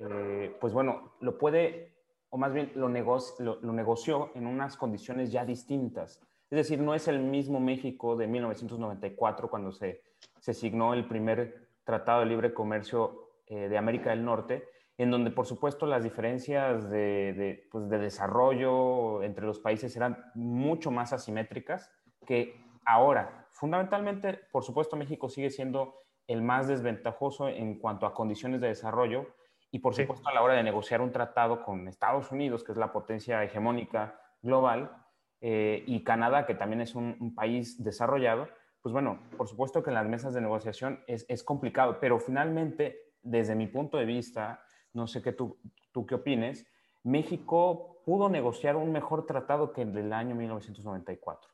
eh, 0.00 0.56
pues 0.62 0.72
bueno, 0.72 1.12
lo 1.20 1.36
puede, 1.36 1.92
o 2.30 2.38
más 2.38 2.54
bien 2.54 2.72
lo, 2.74 2.88
lo, 2.88 3.72
negoció 3.74 4.32
en 4.34 4.46
unas 4.46 4.78
condiciones 4.78 5.30
ya 5.30 5.44
distintas. 5.44 6.22
Es 6.50 6.56
decir, 6.56 6.78
no 6.80 6.94
es 6.94 7.06
el 7.06 7.18
mismo 7.18 7.60
México 7.60 8.16
de 8.16 8.26
1994 8.26 9.50
cuando 9.50 9.70
se, 9.72 10.02
se 10.44 10.52
signó 10.52 10.92
el 10.92 11.08
primer 11.08 11.70
Tratado 11.84 12.20
de 12.20 12.26
Libre 12.26 12.52
Comercio 12.52 13.30
eh, 13.46 13.70
de 13.70 13.78
América 13.78 14.10
del 14.10 14.26
Norte, 14.26 14.68
en 14.98 15.10
donde 15.10 15.30
por 15.30 15.46
supuesto 15.46 15.86
las 15.86 16.04
diferencias 16.04 16.90
de, 16.90 17.66
pues, 17.70 17.88
de, 17.88 17.98
desarrollo 17.98 19.22
entre 19.22 19.46
los 19.46 19.58
países 19.58 19.96
eran 19.96 20.22
mucho 20.34 20.90
más 20.90 21.14
asimétricas 21.14 21.90
que 22.26 22.62
ahora. 22.84 23.48
Fundamentalmente, 23.52 24.38
por 24.52 24.64
supuesto, 24.64 24.96
México 24.96 25.30
sigue 25.30 25.48
siendo 25.48 25.94
el 26.26 26.42
más 26.42 26.68
desventajoso 26.68 27.48
en 27.48 27.78
cuanto 27.78 28.04
a 28.04 28.12
condiciones 28.12 28.60
de 28.60 28.68
desarrollo, 28.68 29.26
y 29.70 29.78
por 29.78 29.94
supuesto, 29.94 30.28
a 30.28 30.34
la 30.34 30.42
hora 30.42 30.54
de 30.54 30.62
negociar 30.62 31.00
un 31.00 31.10
tratado 31.10 31.64
con 31.64 31.88
Estados 31.88 32.30
Unidos, 32.30 32.62
que 32.62 32.72
es 32.72 32.78
la 32.78 32.92
potencia 32.92 33.42
hegemónica 33.42 34.20
global, 34.42 34.94
eh, 35.40 35.84
y 35.86 36.04
Canadá, 36.04 36.44
que 36.44 36.54
también 36.54 36.82
es 36.82 36.94
un, 36.94 37.34
país 37.34 37.82
desarrollado, 37.82 38.46
pues 38.84 38.92
bueno, 38.92 39.18
por 39.38 39.48
supuesto 39.48 39.82
que 39.82 39.88
en 39.88 39.94
las 39.94 40.06
mesas 40.06 40.34
de 40.34 40.42
negociación 40.42 41.02
es, 41.06 41.24
es, 41.30 41.42
complicado, 41.42 41.96
pero 42.00 42.20
finalmente, 42.20 43.14
desde 43.22 43.54
mi 43.54 43.66
punto 43.66 43.96
de 43.96 44.04
vista, 44.04 44.62
no 44.92 45.06
sé 45.06 45.22
qué 45.22 45.32
tú, 45.32 45.56
tú 45.90 46.04
qué 46.04 46.16
opines, 46.16 46.66
México 47.02 48.02
pudo 48.04 48.28
negociar 48.28 48.76
un 48.76 48.92
mejor 48.92 49.24
tratado 49.24 49.72
que 49.72 49.80
el 49.80 49.94
del 49.94 50.12
año 50.12 50.34
1994, 50.34 51.50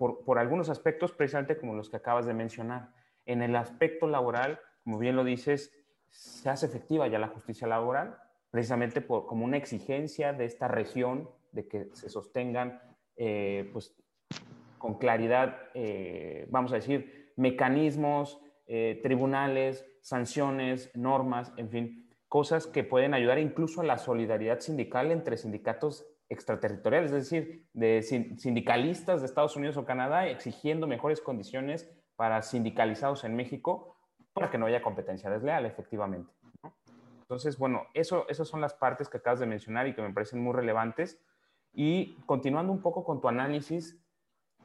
por, 0.00 0.24
por 0.24 0.40
algunos 0.40 0.68
aspectos 0.68 1.12
precisamente 1.12 1.56
como 1.56 1.76
los 1.76 1.88
que 1.88 1.98
acabas 1.98 2.26
de 2.26 2.34
mencionar. 2.34 2.90
En 3.24 3.42
el 3.42 3.54
aspecto 3.54 4.08
laboral, 4.08 4.58
como 4.82 4.98
bien 4.98 5.14
lo 5.14 5.22
dices, 5.22 5.72
se 6.10 6.50
hace 6.50 6.66
efectiva 6.66 7.06
ya 7.06 7.20
la 7.20 7.28
justicia 7.28 7.68
laboral, 7.68 8.18
precisamente 8.50 9.00
por, 9.00 9.26
como 9.26 9.44
una 9.44 9.58
exigencia 9.58 10.32
de 10.32 10.46
esta 10.46 10.66
región 10.66 11.30
de 11.52 11.68
que 11.68 11.90
se 11.92 12.08
sostengan 12.08 12.82
eh, 13.14 13.70
pues, 13.72 13.94
con 14.84 14.98
claridad, 14.98 15.56
eh, 15.72 16.46
vamos 16.50 16.70
a 16.72 16.74
decir, 16.74 17.32
mecanismos, 17.36 18.38
eh, 18.66 19.00
tribunales, 19.02 19.82
sanciones, 20.02 20.90
normas, 20.94 21.54
en 21.56 21.70
fin, 21.70 22.10
cosas 22.28 22.66
que 22.66 22.84
pueden 22.84 23.14
ayudar 23.14 23.38
incluso 23.38 23.80
a 23.80 23.84
la 23.84 23.96
solidaridad 23.96 24.60
sindical 24.60 25.10
entre 25.10 25.38
sindicatos 25.38 26.04
extraterritoriales, 26.28 27.12
es 27.12 27.30
decir, 27.30 27.66
de 27.72 28.02
sindicalistas 28.02 29.22
de 29.22 29.26
Estados 29.26 29.56
Unidos 29.56 29.78
o 29.78 29.86
Canadá 29.86 30.28
exigiendo 30.28 30.86
mejores 30.86 31.22
condiciones 31.22 31.90
para 32.16 32.42
sindicalizados 32.42 33.24
en 33.24 33.36
México 33.36 33.96
para 34.34 34.50
que 34.50 34.58
no 34.58 34.66
haya 34.66 34.82
competencia 34.82 35.30
desleal, 35.30 35.64
efectivamente. 35.64 36.30
Entonces, 37.22 37.56
bueno, 37.56 37.86
eso, 37.94 38.26
esas 38.28 38.48
son 38.48 38.60
las 38.60 38.74
partes 38.74 39.08
que 39.08 39.16
acabas 39.16 39.40
de 39.40 39.46
mencionar 39.46 39.88
y 39.88 39.94
que 39.94 40.02
me 40.02 40.12
parecen 40.12 40.42
muy 40.42 40.52
relevantes. 40.52 41.18
Y 41.72 42.16
continuando 42.26 42.70
un 42.70 42.82
poco 42.82 43.02
con 43.02 43.22
tu 43.22 43.28
análisis, 43.28 44.03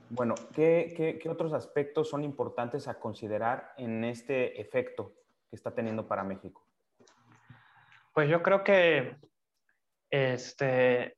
bueno, 0.10 0.36
¿qué, 0.54 1.20
otros 1.30 1.54
aspectos 1.54 2.10
son 2.10 2.24
importantes 2.24 2.88
a 2.88 3.00
considerar 3.00 3.74
en 3.78 4.04
este 4.04 4.60
efecto 4.60 5.14
que 5.50 5.56
está 5.56 5.74
teniendo 5.74 6.08
para 6.08 6.24
México? 6.24 6.66
Pues 8.14 8.30
yo 8.30 8.42
creo 8.42 8.64
que 8.64 9.18
este, 10.10 11.16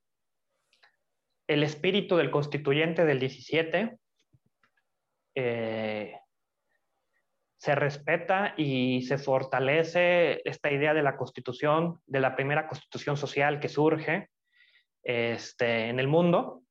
el 1.46 1.62
espíritu 1.62 2.16
del 2.16 2.30
constituyente 2.30 3.04
del 3.04 3.18
17 3.18 3.98
eh, 5.34 6.18
se 7.56 7.74
respeta 7.74 8.54
y 8.56 9.02
se 9.02 9.18
fortalece 9.18 10.42
esta 10.44 10.70
idea 10.70 10.92
de 10.92 11.02
la 11.02 11.16
constitución, 11.16 12.00
de 12.06 12.20
la 12.20 12.36
primera 12.36 12.68
constitución 12.68 13.16
social 13.16 13.60
que 13.60 13.68
surge 13.68 14.28
este, 15.02 15.88
en 15.88 15.98
el 15.98 16.08
mundo, 16.08 16.62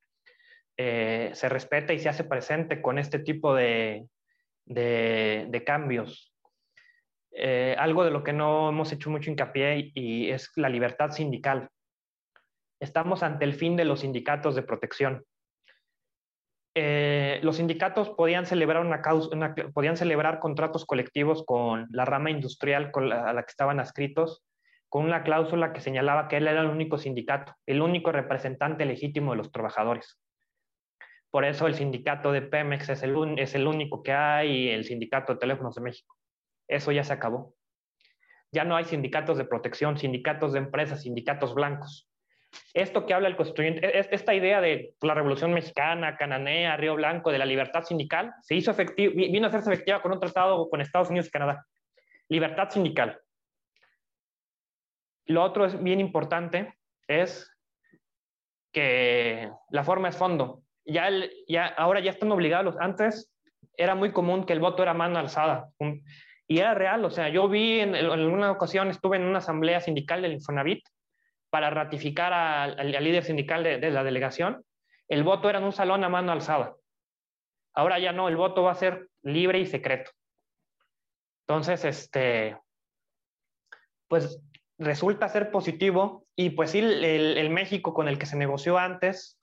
eh, 0.84 1.30
se 1.36 1.48
respeta 1.48 1.94
y 1.94 2.00
se 2.00 2.10
hace 2.10 2.24
presente 2.24 2.82
con 2.82 2.98
este 2.98 3.20
tipo 3.20 3.54
de, 3.54 4.08
cambios. 5.64 6.34
Eh, 7.30 7.76
algo 7.78 8.04
de 8.04 8.10
lo 8.10 8.24
que 8.24 8.34
no 8.34 8.70
hemos 8.70 8.92
hecho 8.92 9.12
mucho 9.12 9.30
hincapié 9.30 9.92
y 9.94 10.32
es 10.32 10.50
la 10.56 10.70
libertad 10.70 11.12
sindical. 11.12 11.70
Estamos 12.80 13.22
ante 13.22 13.46
el 13.46 13.54
fin 13.54 13.76
de 13.76 13.86
los 13.86 14.00
sindicatos 14.00 14.56
de 14.56 14.64
protección. 14.64 15.24
Eh, 16.74 17.40
los 17.44 17.58
sindicatos 17.58 18.10
podían 18.10 18.48
celebrar, 18.48 18.84
una 18.84 19.04
podían 19.76 19.98
celebrar 19.98 20.40
contratos 20.40 20.88
colectivos 20.88 21.44
con 21.46 21.90
la 21.92 22.06
rama 22.06 22.32
industrial 22.32 22.92
a 22.96 23.34
la 23.34 23.44
que 23.44 23.52
estaban 23.52 23.80
adscritos, 23.80 24.44
con 24.90 25.06
una 25.06 25.22
cláusula 25.22 25.74
que 25.74 25.82
señalaba 25.82 26.28
que 26.28 26.38
él 26.38 26.48
era 26.48 26.62
el 26.62 26.70
único 26.70 26.98
sindicato, 26.98 27.54
el 27.68 27.84
único 27.84 28.12
representante 28.12 28.86
legítimo 28.86 29.32
de 29.32 29.38
los 29.38 29.52
trabajadores. 29.52 30.18
Por 31.32 31.46
eso 31.46 31.66
el 31.66 31.76
sindicato 31.76 32.34
de 32.34 32.42
Pemex 32.42 32.90
es 32.90 33.04
el, 33.04 33.40
es 33.40 33.56
el 33.56 33.66
único 33.66 34.04
que 34.04 34.12
hay 34.12 34.52
y 34.52 34.70
el 34.70 34.84
sindicato 34.84 35.34
de 35.34 35.40
teléfonos 35.40 35.76
de 35.76 35.82
México. 35.82 36.18
Eso 36.68 36.92
ya 36.92 37.06
se 37.06 37.14
acabó. 37.14 37.56
Ya 38.52 38.66
no 38.66 38.76
hay 38.76 38.84
sindicatos 38.84 39.38
de 39.38 39.46
protección, 39.46 39.98
sindicatos 39.98 40.52
de 40.52 40.60
empresas, 40.60 41.04
sindicatos 41.04 41.56
blancos. 41.56 42.10
esto 42.74 43.06
que 43.06 43.14
habla 43.14 43.30
el 43.30 43.38
constituyente, 43.38 43.98
esta 43.98 44.34
idea 44.34 44.60
de 44.60 44.94
la 45.02 45.14
Revolución 45.14 45.54
Mexicana, 45.54 46.18
Cananea, 46.18 46.76
Río 46.76 46.96
Blanco, 46.96 47.32
de 47.32 47.38
la 47.38 47.46
libertad 47.46 47.84
sindical, 47.84 48.34
se 48.42 48.56
hizo 48.56 48.72
efectiva, 48.72 49.14
vino 49.16 49.46
a 49.46 49.50
hacerse 49.50 49.72
efectiva 49.72 50.02
con 50.02 50.12
un 50.12 50.20
tratado 50.20 50.70
con 50.70 50.82
Estados 50.82 51.10
Unidos 51.10 51.28
y 51.28 51.32
Canadá. 51.32 51.66
Libertad 52.28 52.70
sindical. 52.70 53.22
Lo 55.28 55.44
otro 55.44 55.66
es 55.66 55.82
bien 55.82 56.02
importante, 56.02 56.74
es 57.08 57.50
que 58.74 59.50
la 59.70 59.86
forma 59.86 60.10
es 60.10 60.18
fondo. 60.18 60.64
Ya, 60.86 61.10
ya 61.48 61.68
ahora 61.68 62.00
ya 62.00 62.12
están 62.12 62.32
obligados. 62.32 62.76
Antes 62.80 63.32
era 63.78 63.96
muy 63.96 64.12
común 64.12 64.46
que 64.46 64.54
el 64.54 64.60
voto 64.60 64.84
era 64.84 64.94
mano 64.94 65.20
alzada. 65.20 65.70
Y 66.48 66.60
era 66.60 66.74
real, 66.74 67.06
o 67.06 67.10
sea, 67.10 67.30
yo 67.30 67.48
vi 67.48 67.80
en, 67.80 67.96
alguna 67.96 68.52
ocasión, 68.52 68.90
estuve 68.90 69.18
en 69.18 69.24
una 69.24 69.38
asamblea 69.38 69.80
sindical 69.80 70.22
del 70.22 70.34
Infonavit 70.34 70.84
para 71.50 71.70
ratificar 71.70 72.34
al, 72.34 72.92
líder 73.04 73.24
sindical 73.24 73.64
de, 73.64 73.92
la 73.92 74.04
delegación, 74.04 74.64
el 75.08 75.24
voto 75.24 75.50
era 75.50 75.60
en 75.60 75.66
un 75.66 75.74
salón 75.74 76.04
a 76.04 76.10
mano 76.10 76.32
alzada. 76.32 76.76
Ahora 77.74 78.00
ya 78.00 78.12
no, 78.12 78.28
el 78.28 78.38
voto 78.38 78.64
va 78.64 78.72
a 78.72 78.76
ser 78.76 79.08
libre 79.22 79.60
y 79.60 79.66
secreto. 79.66 80.12
Entonces, 81.48 81.86
este, 81.86 82.58
pues 84.08 84.42
resulta 84.78 85.30
ser 85.30 85.52
positivo 85.52 86.26
y 86.36 86.52
pues 86.52 86.72
sí, 86.72 86.80
el, 86.80 87.50
México 87.50 87.94
con 87.94 88.08
el 88.08 88.18
que 88.18 88.26
se 88.26 88.38
negoció 88.38 88.78
antes, 88.78 89.41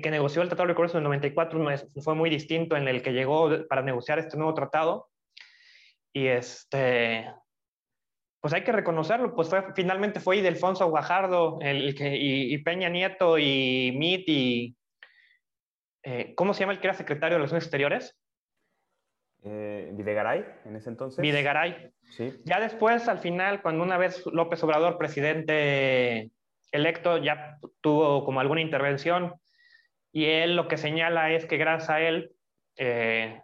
que 0.00 0.10
negoció 0.10 0.40
el 0.42 0.48
Tratado 0.48 0.68
de 0.68 0.74
Comercio 0.74 0.98
en 0.98 1.02
el 1.02 1.08
94 1.08 1.60
fue 2.02 2.14
muy 2.14 2.30
distinto 2.30 2.76
en 2.76 2.88
el 2.88 3.02
que 3.02 3.12
llegó 3.12 3.66
para 3.68 3.82
negociar 3.82 4.18
este 4.18 4.36
nuevo 4.36 4.54
tratado. 4.54 5.10
Y 6.14 6.26
este, 6.26 7.30
pues 8.40 8.54
hay 8.54 8.64
que 8.64 8.72
reconocerlo, 8.72 9.34
pues 9.34 9.48
fue, 9.48 9.62
finalmente 9.74 10.18
fue 10.18 10.38
Ildefonso 10.38 10.88
Guajardo 10.88 11.58
el 11.60 11.94
que, 11.94 12.16
y, 12.16 12.58
Peña 12.58 12.88
Nieto 12.88 13.38
y 13.38 13.92
Mit 13.96 14.28
y... 14.28 14.76
Eh, 16.04 16.34
¿Cómo 16.34 16.52
se 16.52 16.60
llama 16.60 16.72
el 16.72 16.80
que 16.80 16.88
era 16.88 16.94
secretario 16.94 17.34
de 17.34 17.38
Relaciones 17.38 17.64
Exteriores? 17.64 18.18
Eh, 19.44 19.90
Videgaray, 19.92 20.44
en 20.64 20.76
ese 20.76 20.90
entonces. 20.90 21.20
Videgaray. 21.20 21.92
Sí. 22.10 22.32
Ya 22.44 22.58
después, 22.58 23.08
al 23.08 23.18
final, 23.18 23.62
cuando 23.62 23.84
una 23.84 23.98
vez 23.98 24.24
López 24.26 24.62
Obrador, 24.64 24.98
presidente 24.98 26.30
electo, 26.72 27.18
ya 27.18 27.58
tuvo 27.80 28.24
como 28.24 28.40
alguna 28.40 28.60
intervención 28.60 29.34
y 30.12 30.26
él 30.26 30.54
lo 30.54 30.68
que 30.68 30.76
señala 30.76 31.32
es 31.32 31.46
que 31.46 31.56
gracias 31.56 31.90
a 31.90 32.00
él 32.00 32.32
eh, 32.76 33.42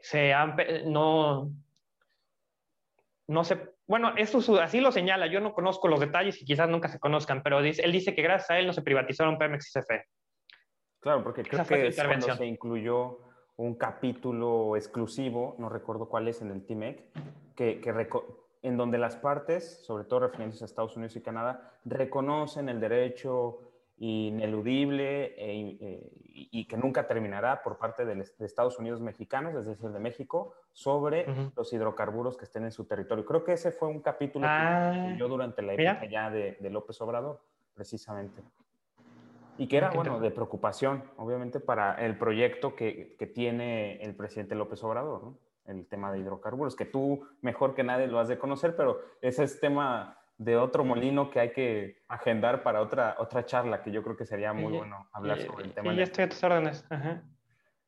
se 0.00 0.32
han, 0.32 0.56
no, 0.86 1.52
no 3.28 3.44
sé, 3.44 3.60
bueno, 3.86 4.14
eso 4.16 4.60
así 4.60 4.80
lo 4.80 4.92
señala, 4.92 5.26
yo 5.26 5.40
no 5.40 5.52
conozco 5.52 5.88
los 5.88 6.00
detalles 6.00 6.40
y 6.40 6.44
quizás 6.44 6.68
nunca 6.68 6.88
se 6.88 6.98
conozcan, 6.98 7.42
pero 7.42 7.60
dice, 7.60 7.82
él 7.82 7.92
dice 7.92 8.14
que 8.14 8.22
gracias 8.22 8.50
a 8.50 8.58
él 8.58 8.66
no 8.66 8.72
se 8.72 8.82
privatizaron 8.82 9.36
Pemex 9.36 9.68
y 9.68 9.80
CFE. 9.80 10.04
Claro, 11.00 11.22
porque 11.22 11.42
creo 11.42 11.66
que 11.66 11.88
es 11.88 12.02
cuando 12.02 12.34
se 12.34 12.46
incluyó 12.46 13.18
un 13.56 13.74
capítulo 13.74 14.76
exclusivo, 14.76 15.54
no 15.58 15.68
recuerdo 15.68 16.08
cuál 16.08 16.28
es, 16.28 16.40
en 16.40 16.50
el 16.50 16.64
TIMEC, 16.64 17.04
que, 17.54 17.80
que 17.80 18.08
en 18.62 18.76
donde 18.76 18.96
las 18.96 19.16
partes, 19.16 19.82
sobre 19.84 20.04
todo 20.04 20.20
refiriéndose 20.20 20.64
a 20.64 20.66
Estados 20.66 20.96
Unidos 20.96 21.16
y 21.16 21.20
Canadá, 21.20 21.78
reconocen 21.84 22.68
el 22.68 22.80
derecho 22.80 23.69
ineludible 24.00 25.34
e, 25.36 25.76
eh, 25.78 26.10
y 26.22 26.64
que 26.64 26.76
nunca 26.78 27.06
terminará 27.06 27.62
por 27.62 27.76
parte 27.76 28.06
de, 28.06 28.24
Estados 28.40 28.78
Unidos 28.78 29.00
mexicanos, 29.00 29.54
es 29.54 29.66
decir, 29.66 29.90
de 29.90 30.00
México, 30.00 30.54
sobre 30.72 31.26
los 31.54 31.70
hidrocarburos 31.72 32.36
que 32.38 32.44
estén 32.44 32.64
en 32.64 32.72
su 32.72 32.86
territorio. 32.86 33.26
Creo 33.26 33.44
que 33.44 33.52
ese 33.52 33.72
fue 33.72 33.88
un 33.88 34.00
capítulo 34.00 34.46
que 34.46 34.52
ah, 34.52 35.14
yo 35.18 35.28
durante 35.28 35.60
la 35.60 35.74
época 35.74 36.06
ya 36.06 36.30
de, 36.30 36.56
López 36.70 36.98
Obrador, 37.02 37.40
precisamente. 37.74 38.42
Y 39.58 39.66
que 39.66 39.76
era, 39.76 39.90
bueno, 39.90 40.18
de 40.18 40.30
preocupación, 40.30 41.04
obviamente, 41.18 41.60
para 41.60 41.94
el 41.94 42.16
proyecto 42.16 42.74
que, 42.74 43.16
que 43.18 43.26
tiene 43.26 44.02
el 44.02 44.14
presidente 44.14 44.54
López 44.54 44.82
Obrador, 44.82 45.22
¿no? 45.22 45.36
el 45.66 45.86
tema 45.86 46.10
de 46.10 46.20
hidrocarburos, 46.20 46.74
que 46.74 46.86
tú 46.86 47.26
mejor 47.42 47.74
que 47.74 47.84
nadie 47.84 48.06
lo 48.06 48.18
has 48.18 48.28
de 48.28 48.38
conocer, 48.38 48.74
pero 48.74 49.00
ese 49.20 49.44
es 49.44 49.60
tema 49.60 50.19
de 50.40 50.56
otro 50.56 50.86
molino 50.86 51.30
que 51.30 51.38
hay 51.38 51.52
que 51.52 52.02
agendar 52.08 52.62
para 52.62 52.80
otra, 52.80 53.16
otra 53.18 53.44
charla, 53.44 53.82
que 53.82 53.92
yo 53.92 54.02
creo 54.02 54.16
que 54.16 54.24
sería 54.24 54.54
muy 54.54 54.72
bueno 54.72 55.06
hablar 55.12 55.38
sobre 55.38 55.66
el 55.66 55.74
tema. 55.74 55.92
Y 55.92 55.96
ya 55.96 56.04
estoy 56.04 56.24
a 56.24 56.28
tus 56.30 56.42
órdenes. 56.42 56.86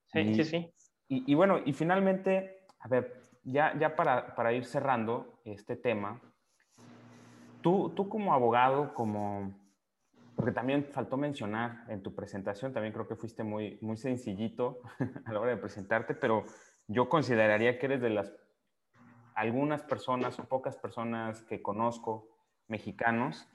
Sí, 0.08 0.34
sí, 0.34 0.44
sí. 0.44 0.74
Y, 1.08 1.34
bueno, 1.34 1.60
y 1.64 1.72
finalmente, 1.72 2.66
a 2.80 2.88
ver, 2.88 3.22
ya, 3.42 3.74
ya 3.78 3.96
para, 3.96 4.34
para 4.34 4.52
ir 4.52 4.66
cerrando 4.66 5.40
este 5.46 5.76
tema, 5.76 6.20
tú, 7.62 7.90
tú 7.96 8.10
como 8.10 8.34
abogado, 8.34 8.92
como, 8.92 9.54
porque 10.36 10.52
también 10.52 10.84
faltó 10.84 11.16
mencionar 11.16 11.86
en 11.88 12.02
tu 12.02 12.14
presentación, 12.14 12.74
también 12.74 12.92
creo 12.92 13.08
que 13.08 13.16
fuiste 13.16 13.44
muy, 13.44 13.78
muy 13.80 13.96
sencillito 13.96 14.82
a 15.24 15.32
la 15.32 15.40
hora 15.40 15.52
de 15.52 15.56
presentarte, 15.56 16.14
pero 16.14 16.44
yo 16.86 17.08
consideraría 17.08 17.78
que 17.78 17.86
eres 17.86 18.02
de 18.02 18.10
las 18.10 18.30
algunas 19.34 19.82
personas 19.82 20.38
o 20.38 20.44
pocas 20.44 20.76
personas 20.76 21.40
que 21.44 21.62
conozco 21.62 22.31
mexicanos 22.72 23.48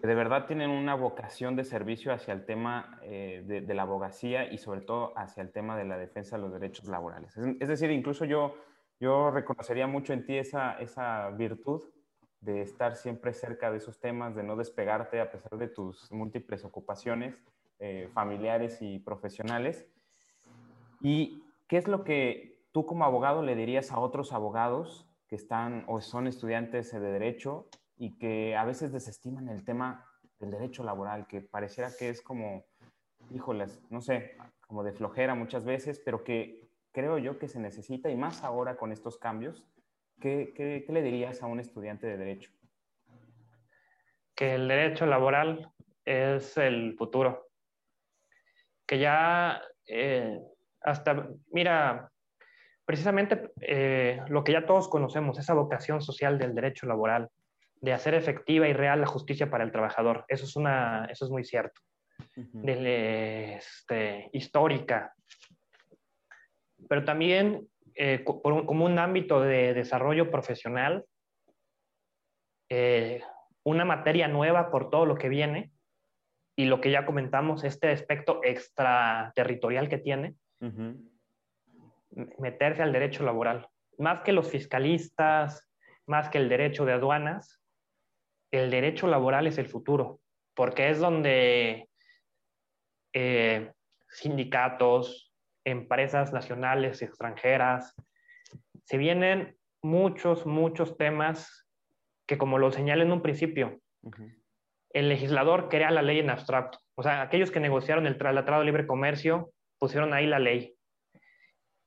que 0.00 0.06
de 0.08 0.14
verdad 0.14 0.46
tienen 0.46 0.70
una 0.70 0.94
vocación 0.94 1.56
de 1.56 1.64
servicio 1.64 2.12
hacia 2.12 2.34
el 2.34 2.44
tema 2.44 2.98
eh, 3.02 3.42
de, 3.46 3.74
la 3.74 3.82
abogacía 3.82 4.52
y 4.52 4.58
sobre 4.58 4.80
todo 4.80 5.12
hacia 5.16 5.42
el 5.42 5.52
tema 5.52 5.76
de 5.76 5.84
la 5.84 5.96
defensa 5.96 6.36
de 6.36 6.42
los 6.42 6.52
derechos 6.52 6.88
laborales. 6.88 7.36
Es, 7.60 7.68
decir, 7.68 7.88
incluso 7.92 8.24
yo, 8.24 8.56
yo 8.98 9.30
reconocería 9.30 9.86
mucho 9.86 10.12
en 10.12 10.26
ti 10.26 10.36
esa, 10.36 10.72
esa 10.80 11.30
virtud 11.30 11.82
de 12.40 12.62
estar 12.62 12.96
siempre 12.96 13.32
cerca 13.32 13.70
de 13.70 13.76
esos 13.76 14.00
temas, 14.00 14.34
de 14.34 14.42
no 14.42 14.56
despegarte 14.56 15.20
a 15.20 15.30
pesar 15.30 15.56
de 15.56 15.68
tus 15.68 16.10
múltiples 16.10 16.64
ocupaciones 16.64 17.36
eh, 17.78 18.10
familiares 18.12 18.82
y 18.82 18.98
profesionales. 18.98 19.86
¿Y 21.00 21.44
qué 21.68 21.76
es 21.76 21.86
lo 21.86 22.02
que 22.02 22.58
tú 22.72 22.86
como 22.86 23.04
abogado 23.04 23.42
le 23.42 23.54
dirías 23.54 23.92
a 23.92 24.00
otros 24.00 24.32
abogados 24.32 25.06
que 25.28 25.36
están 25.36 25.84
o 25.86 26.00
son 26.00 26.26
estudiantes 26.26 26.90
de 26.90 26.98
derecho 27.00 27.68
y 28.02 28.18
que 28.18 28.56
a 28.56 28.64
veces 28.64 28.90
desestiman 28.90 29.48
el 29.48 29.64
tema 29.64 30.04
del 30.40 30.50
derecho 30.50 30.82
laboral, 30.82 31.28
que 31.28 31.40
pareciera 31.40 31.88
que 31.96 32.08
es 32.08 32.20
como, 32.20 32.64
híjoles, 33.30 33.80
no 33.90 34.00
sé, 34.00 34.36
como 34.66 34.82
de 34.82 34.92
flojera 34.92 35.36
muchas 35.36 35.64
veces, 35.64 36.02
pero 36.04 36.24
que 36.24 36.68
creo 36.90 37.18
yo 37.18 37.38
que 37.38 37.46
se 37.46 37.60
necesita 37.60 38.10
y 38.10 38.16
más 38.16 38.42
ahora 38.42 38.76
con 38.76 38.90
estos 38.90 39.18
cambios. 39.18 39.64
¿Qué, 40.20 40.52
qué, 40.52 40.84
le 40.92 41.00
dirías 41.00 41.44
a 41.44 41.46
un 41.46 41.60
estudiante 41.60 42.08
de 42.08 42.16
derecho? 42.16 42.50
Que 44.34 44.56
el 44.56 44.66
derecho 44.66 45.06
laboral 45.06 45.72
es 46.04 46.56
el 46.56 46.96
futuro. 46.98 47.50
Que 48.84 48.98
ya 48.98 49.62
eh, 49.86 50.40
hasta, 50.80 51.28
mira, 51.52 52.10
precisamente 52.84 53.52
eh, 53.60 54.20
lo 54.26 54.42
que 54.42 54.50
ya 54.50 54.66
todos 54.66 54.88
conocemos, 54.88 55.38
esa 55.38 55.54
vocación 55.54 56.02
social 56.02 56.36
del 56.36 56.52
derecho 56.52 56.86
laboral, 56.88 57.30
de 57.82 57.92
hacer 57.92 58.14
efectiva 58.14 58.68
y 58.68 58.72
real 58.72 59.00
la 59.00 59.06
justicia 59.06 59.50
para 59.50 59.64
el 59.64 59.72
trabajador. 59.72 60.24
Eso 60.28 60.44
es, 60.44 60.56
una, 60.56 61.06
eso 61.10 61.24
es 61.24 61.30
muy 61.30 61.44
cierto. 61.44 61.80
de, 62.36 63.56
este, 63.56 64.30
histórica. 64.32 65.12
Pero 66.88 67.04
también 67.04 67.68
eh, 67.94 68.24
como 68.24 68.84
un 68.84 68.98
ámbito 68.98 69.40
de 69.40 69.74
desarrollo 69.74 70.30
profesional, 70.30 71.04
eh, 72.68 73.20
una 73.64 73.84
materia 73.84 74.28
nueva 74.28 74.70
por 74.70 74.88
todo 74.88 75.04
lo 75.04 75.16
que 75.16 75.28
viene 75.28 75.72
y 76.56 76.66
lo 76.66 76.80
que 76.80 76.92
ya 76.92 77.04
comentamos, 77.04 77.64
este 77.64 77.90
aspecto 77.90 78.40
extraterritorial 78.44 79.88
que 79.88 79.98
tiene, 79.98 80.36
meterse 82.38 82.82
al 82.82 82.92
derecho 82.92 83.24
laboral. 83.24 83.68
Más 83.98 84.20
que 84.20 84.32
los 84.32 84.48
fiscalistas, 84.48 85.68
más 86.06 86.28
que 86.28 86.38
el 86.38 86.48
derecho 86.48 86.84
de 86.84 86.92
aduanas, 86.92 87.61
el 88.52 88.70
derecho 88.70 89.08
laboral 89.08 89.46
es 89.46 89.58
el 89.58 89.66
futuro, 89.66 90.20
porque 90.54 90.90
es 90.90 91.00
donde 91.00 91.88
eh, 93.14 93.72
sindicatos, 94.08 95.32
empresas 95.64 96.32
nacionales 96.32 97.00
y 97.00 97.06
extranjeras, 97.06 97.94
se 98.84 98.98
vienen 98.98 99.56
muchos, 99.82 100.46
muchos 100.46 100.96
temas 100.96 101.66
que 102.26 102.38
como 102.38 102.58
lo 102.58 102.70
señalé 102.70 103.04
en 103.04 103.12
un 103.12 103.22
principio, 103.22 103.80
el 104.90 105.08
legislador 105.08 105.68
crea 105.68 105.90
la 105.90 106.02
ley 106.02 106.18
en 106.18 106.30
abstracto. 106.30 106.78
O 106.94 107.02
sea, 107.02 107.22
aquellos 107.22 107.50
que 107.50 107.60
negociaron 107.60 108.06
el 108.06 108.18
Tratado 108.18 108.60
de 108.60 108.66
Libre 108.66 108.86
Comercio 108.86 109.50
pusieron 109.78 110.12
ahí 110.12 110.26
la 110.26 110.38
ley. 110.38 110.76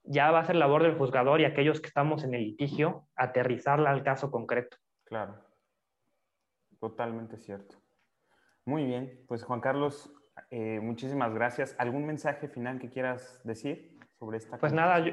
Ya 0.04 0.32
va 0.32 0.39
a 0.39 0.45
ser 0.45 0.56
labor 0.56 0.84
del 0.84 0.97
juzgador 0.97 1.41
y 1.41 1.45
aquellos 1.45 1.80
que 1.80 1.88
estamos 1.88 2.23
en 2.23 2.34
el 2.34 2.43
litigio 2.43 3.08
aterrizarla 3.15 3.91
al 3.91 4.04
caso 4.04 4.32
concreto. 4.32 4.78
Claro. 5.06 5.44
Totalmente 6.89 7.38
cierto. 7.38 7.82
Muy 8.63 8.86
bien, 8.86 9.19
pues 9.28 9.43
Juan 9.43 9.60
Carlos, 9.60 10.13
eh, 10.52 10.80
muchísimas 10.80 11.34
gracias. 11.34 11.76
¿Algún 11.80 12.06
mensaje 12.06 12.48
final 12.48 12.78
que 12.78 12.91
quieras 12.91 13.41
decir 13.43 13.98
sobre 14.19 14.38
esta? 14.38 14.60
Pues 14.60 14.71
nada, 14.71 15.04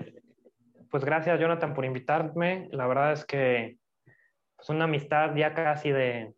pues 0.91 1.03
gracias 1.03 1.41
Jonathan 1.41 1.73
por 1.73 1.87
invitarme. 1.87 2.69
La 2.73 2.87
verdad 2.87 3.15
es 3.15 3.25
que 3.25 3.79
es 4.59 4.69
una 4.69 4.85
amistad 4.85 5.35
ya 5.35 5.55
casi 5.55 5.91
de, 5.93 6.35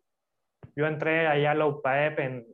Yo 0.73 0.87
entré 0.87 1.27
allá 1.27 1.51
a 1.51 1.55
la 1.55 1.67
UPAEP 1.67 2.19
en 2.19 2.47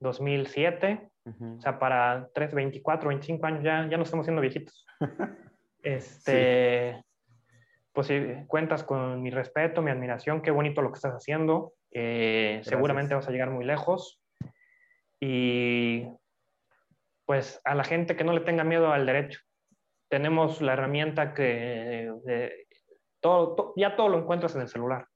2007, 0.00 1.10
o 1.24 1.60
sea, 1.62 1.78
para 1.78 2.28
3, 2.34 2.52
24, 2.52 3.08
25 3.08 3.46
años 3.46 3.64
ya, 3.64 3.88
ya 3.88 3.96
nos 3.96 4.08
estamos 4.08 4.26
siendo 4.26 4.42
viejitos. 4.42 4.86
este, 5.82 7.02
pues 7.92 8.06
si 8.06 8.44
cuentas 8.46 8.84
con 8.84 9.22
mi 9.22 9.30
respeto, 9.30 9.82
mi 9.82 9.90
admiración, 9.90 10.42
qué 10.42 10.50
bonito 10.50 10.82
lo 10.82 10.92
que 10.92 10.96
estás 10.96 11.14
haciendo. 11.14 11.72
Eh, 11.90 12.60
seguramente 12.62 13.14
vas 13.14 13.28
a 13.28 13.32
llegar 13.32 13.50
muy 13.50 13.64
lejos. 13.64 14.20
Y 15.20 16.06
pues 17.26 17.60
a 17.64 17.74
la 17.74 17.84
gente 17.84 18.16
que 18.16 18.24
no 18.24 18.32
le 18.32 18.40
tenga 18.40 18.64
miedo 18.64 18.92
al 18.92 19.06
derecho. 19.06 19.40
Tenemos 20.08 20.60
la 20.60 20.72
herramienta 20.72 21.34
que 21.34 22.12
todo, 23.20 23.72
ya 23.76 23.96
todo 23.96 24.08
lo 24.08 24.18
encuentras 24.18 24.54
en 24.54 24.62
el 24.62 24.68
celular. 24.68 25.06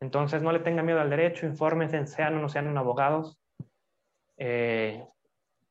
Entonces 0.00 0.42
no 0.42 0.52
le 0.52 0.60
tenga 0.60 0.82
miedo 0.82 1.00
al 1.00 1.10
derecho, 1.10 1.46
infórmense, 1.46 2.06
sean 2.06 2.36
o 2.36 2.40
no 2.40 2.48
sean 2.48 2.76
abogados. 2.76 3.38
Eh, 4.36 5.04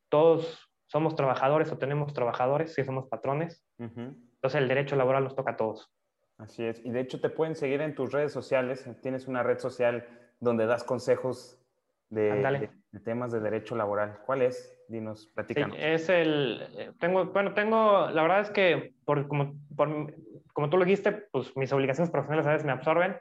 todos 0.10 0.70
somos 0.86 1.16
trabajadores 1.16 1.72
o 1.72 1.78
tenemos 1.78 2.14
trabajadores, 2.14 2.74
si 2.74 2.84
somos 2.84 3.08
patrones. 3.08 3.66
Entonces 4.38 4.62
el 4.62 4.68
derecho 4.68 4.96
laboral 4.96 5.24
nos 5.24 5.36
toca 5.36 5.52
a 5.52 5.58
todos. 5.58 5.92
Así 6.38 6.64
es. 6.64 6.84
Y 6.86 6.92
de 6.92 7.02
hecho 7.02 7.20
te 7.20 7.30
pueden 7.30 7.56
seguir 7.56 7.82
en 7.82 7.96
tus 7.96 8.12
redes 8.12 8.32
sociales. 8.32 8.88
Tienes 9.02 9.28
una 9.28 9.44
red 9.44 9.58
social 9.58 10.08
donde 10.40 10.68
das 10.68 10.84
consejos 10.84 11.60
de, 12.10 12.70
temas 13.04 13.32
de 13.32 13.40
derecho 13.40 13.76
laboral. 13.76 14.20
¿Cuál 14.26 14.44
es? 14.44 14.74
Dinos, 14.88 15.32
platícanos. 15.34 15.76
es 15.80 16.08
el, 16.08 16.94
tengo, 17.00 17.26
bueno, 17.26 17.54
tengo, 17.54 18.10
la 18.10 18.22
verdad 18.22 18.42
es 18.42 18.50
que 18.52 18.94
por, 19.04 19.28
como, 19.28 19.56
como 20.54 20.70
tú 20.70 20.78
lo 20.78 20.86
dijiste, 20.86 21.12
pues 21.12 21.56
mis 21.58 21.74
obligaciones 21.74 22.10
profesionales 22.10 22.48
a 22.48 22.52
veces 22.52 22.66
me 22.66 22.72
absorben. 22.72 23.18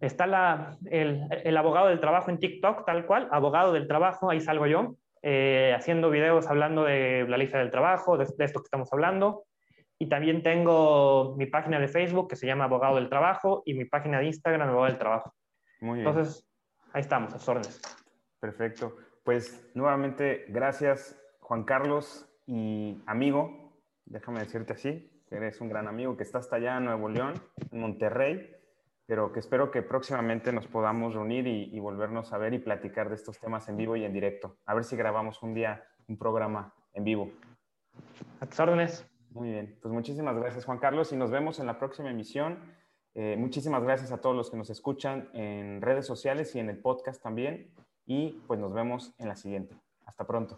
Está 0.00 0.26
la, 0.26 0.78
el, 0.86 1.26
el, 1.44 1.56
abogado 1.56 1.88
del 1.88 2.00
trabajo 2.00 2.30
en 2.30 2.38
TikTok, 2.38 2.86
tal 2.86 3.06
cual, 3.06 3.28
abogado 3.30 3.72
del 3.72 3.88
trabajo, 3.88 4.30
ahí 4.30 4.40
salgo 4.40 4.66
yo, 4.66 4.96
eh, 5.22 5.74
haciendo 5.74 6.08
videos 6.10 6.46
hablando 6.46 6.84
de 6.84 7.26
la 7.28 7.36
lista 7.36 7.58
del 7.58 7.70
trabajo, 7.70 8.16
de, 8.16 8.24
esto 8.24 8.60
que 8.60 8.66
estamos 8.66 8.92
hablando. 8.92 9.44
Y 9.98 10.08
también 10.08 10.42
tengo 10.42 11.34
mi 11.36 11.46
página 11.46 11.78
de 11.78 11.88
Facebook 11.88 12.28
que 12.28 12.36
se 12.36 12.46
llama 12.46 12.64
Abogado 12.64 12.96
del 12.96 13.08
Trabajo 13.08 13.62
y 13.64 13.74
mi 13.74 13.86
página 13.86 14.18
de 14.18 14.26
Instagram, 14.26 14.68
Abogado 14.68 14.92
del 14.92 14.98
Trabajo. 14.98 15.34
Muy 15.80 15.98
bien. 15.98 16.08
Entonces, 16.08 16.46
ahí 16.92 17.00
estamos, 17.00 17.32
a 17.32 17.38
sus 17.38 17.48
órdenes. 17.48 17.80
Perfecto. 18.40 18.96
Pues 19.24 19.70
nuevamente, 19.74 20.44
gracias 20.48 21.20
Juan 21.40 21.64
Carlos 21.64 22.28
y 22.46 23.00
amigo, 23.06 23.72
déjame 24.04 24.40
decirte 24.40 24.72
así, 24.72 25.10
que 25.28 25.36
eres 25.36 25.60
un 25.60 25.68
gran 25.68 25.88
amigo 25.88 26.16
que 26.16 26.22
está 26.22 26.38
hasta 26.38 26.56
allá 26.56 26.76
en 26.76 26.84
Nuevo 26.84 27.08
León, 27.08 27.34
en 27.70 27.80
Monterrey, 27.80 28.52
pero 29.06 29.32
que 29.32 29.40
espero 29.40 29.70
que 29.70 29.82
próximamente 29.82 30.52
nos 30.52 30.66
podamos 30.66 31.14
reunir 31.14 31.46
y, 31.46 31.78
volvernos 31.78 32.32
a 32.32 32.38
ver 32.38 32.54
y 32.54 32.58
platicar 32.58 33.08
de 33.08 33.14
estos 33.14 33.38
temas 33.38 33.68
en 33.68 33.76
vivo 33.76 33.94
y 33.94 34.04
en 34.04 34.12
directo. 34.12 34.58
A 34.66 34.74
ver 34.74 34.82
si 34.82 34.96
grabamos 34.96 35.42
un 35.42 35.54
día 35.54 35.84
un 36.08 36.18
programa 36.18 36.74
en 36.94 37.04
vivo. 37.04 37.30
A 38.40 38.46
tus 38.46 38.58
órdenes. 38.58 39.08
Muy 39.36 39.50
bien, 39.50 39.76
pues 39.82 39.92
muchísimas 39.92 40.34
gracias 40.34 40.64
Juan 40.64 40.78
Carlos 40.78 41.12
y 41.12 41.16
nos 41.16 41.30
vemos 41.30 41.58
en 41.58 41.66
la 41.66 41.78
próxima 41.78 42.10
emisión. 42.10 42.58
Eh, 43.14 43.36
muchísimas 43.38 43.82
gracias 43.82 44.10
a 44.10 44.22
todos 44.22 44.34
los 44.34 44.50
que 44.50 44.56
nos 44.56 44.70
escuchan 44.70 45.28
en 45.34 45.82
redes 45.82 46.06
sociales 46.06 46.54
y 46.54 46.58
en 46.58 46.70
el 46.70 46.78
podcast 46.78 47.22
también. 47.22 47.70
Y 48.06 48.40
pues 48.46 48.58
nos 48.58 48.72
vemos 48.72 49.12
en 49.18 49.28
la 49.28 49.36
siguiente. 49.36 49.76
Hasta 50.06 50.26
pronto. 50.26 50.56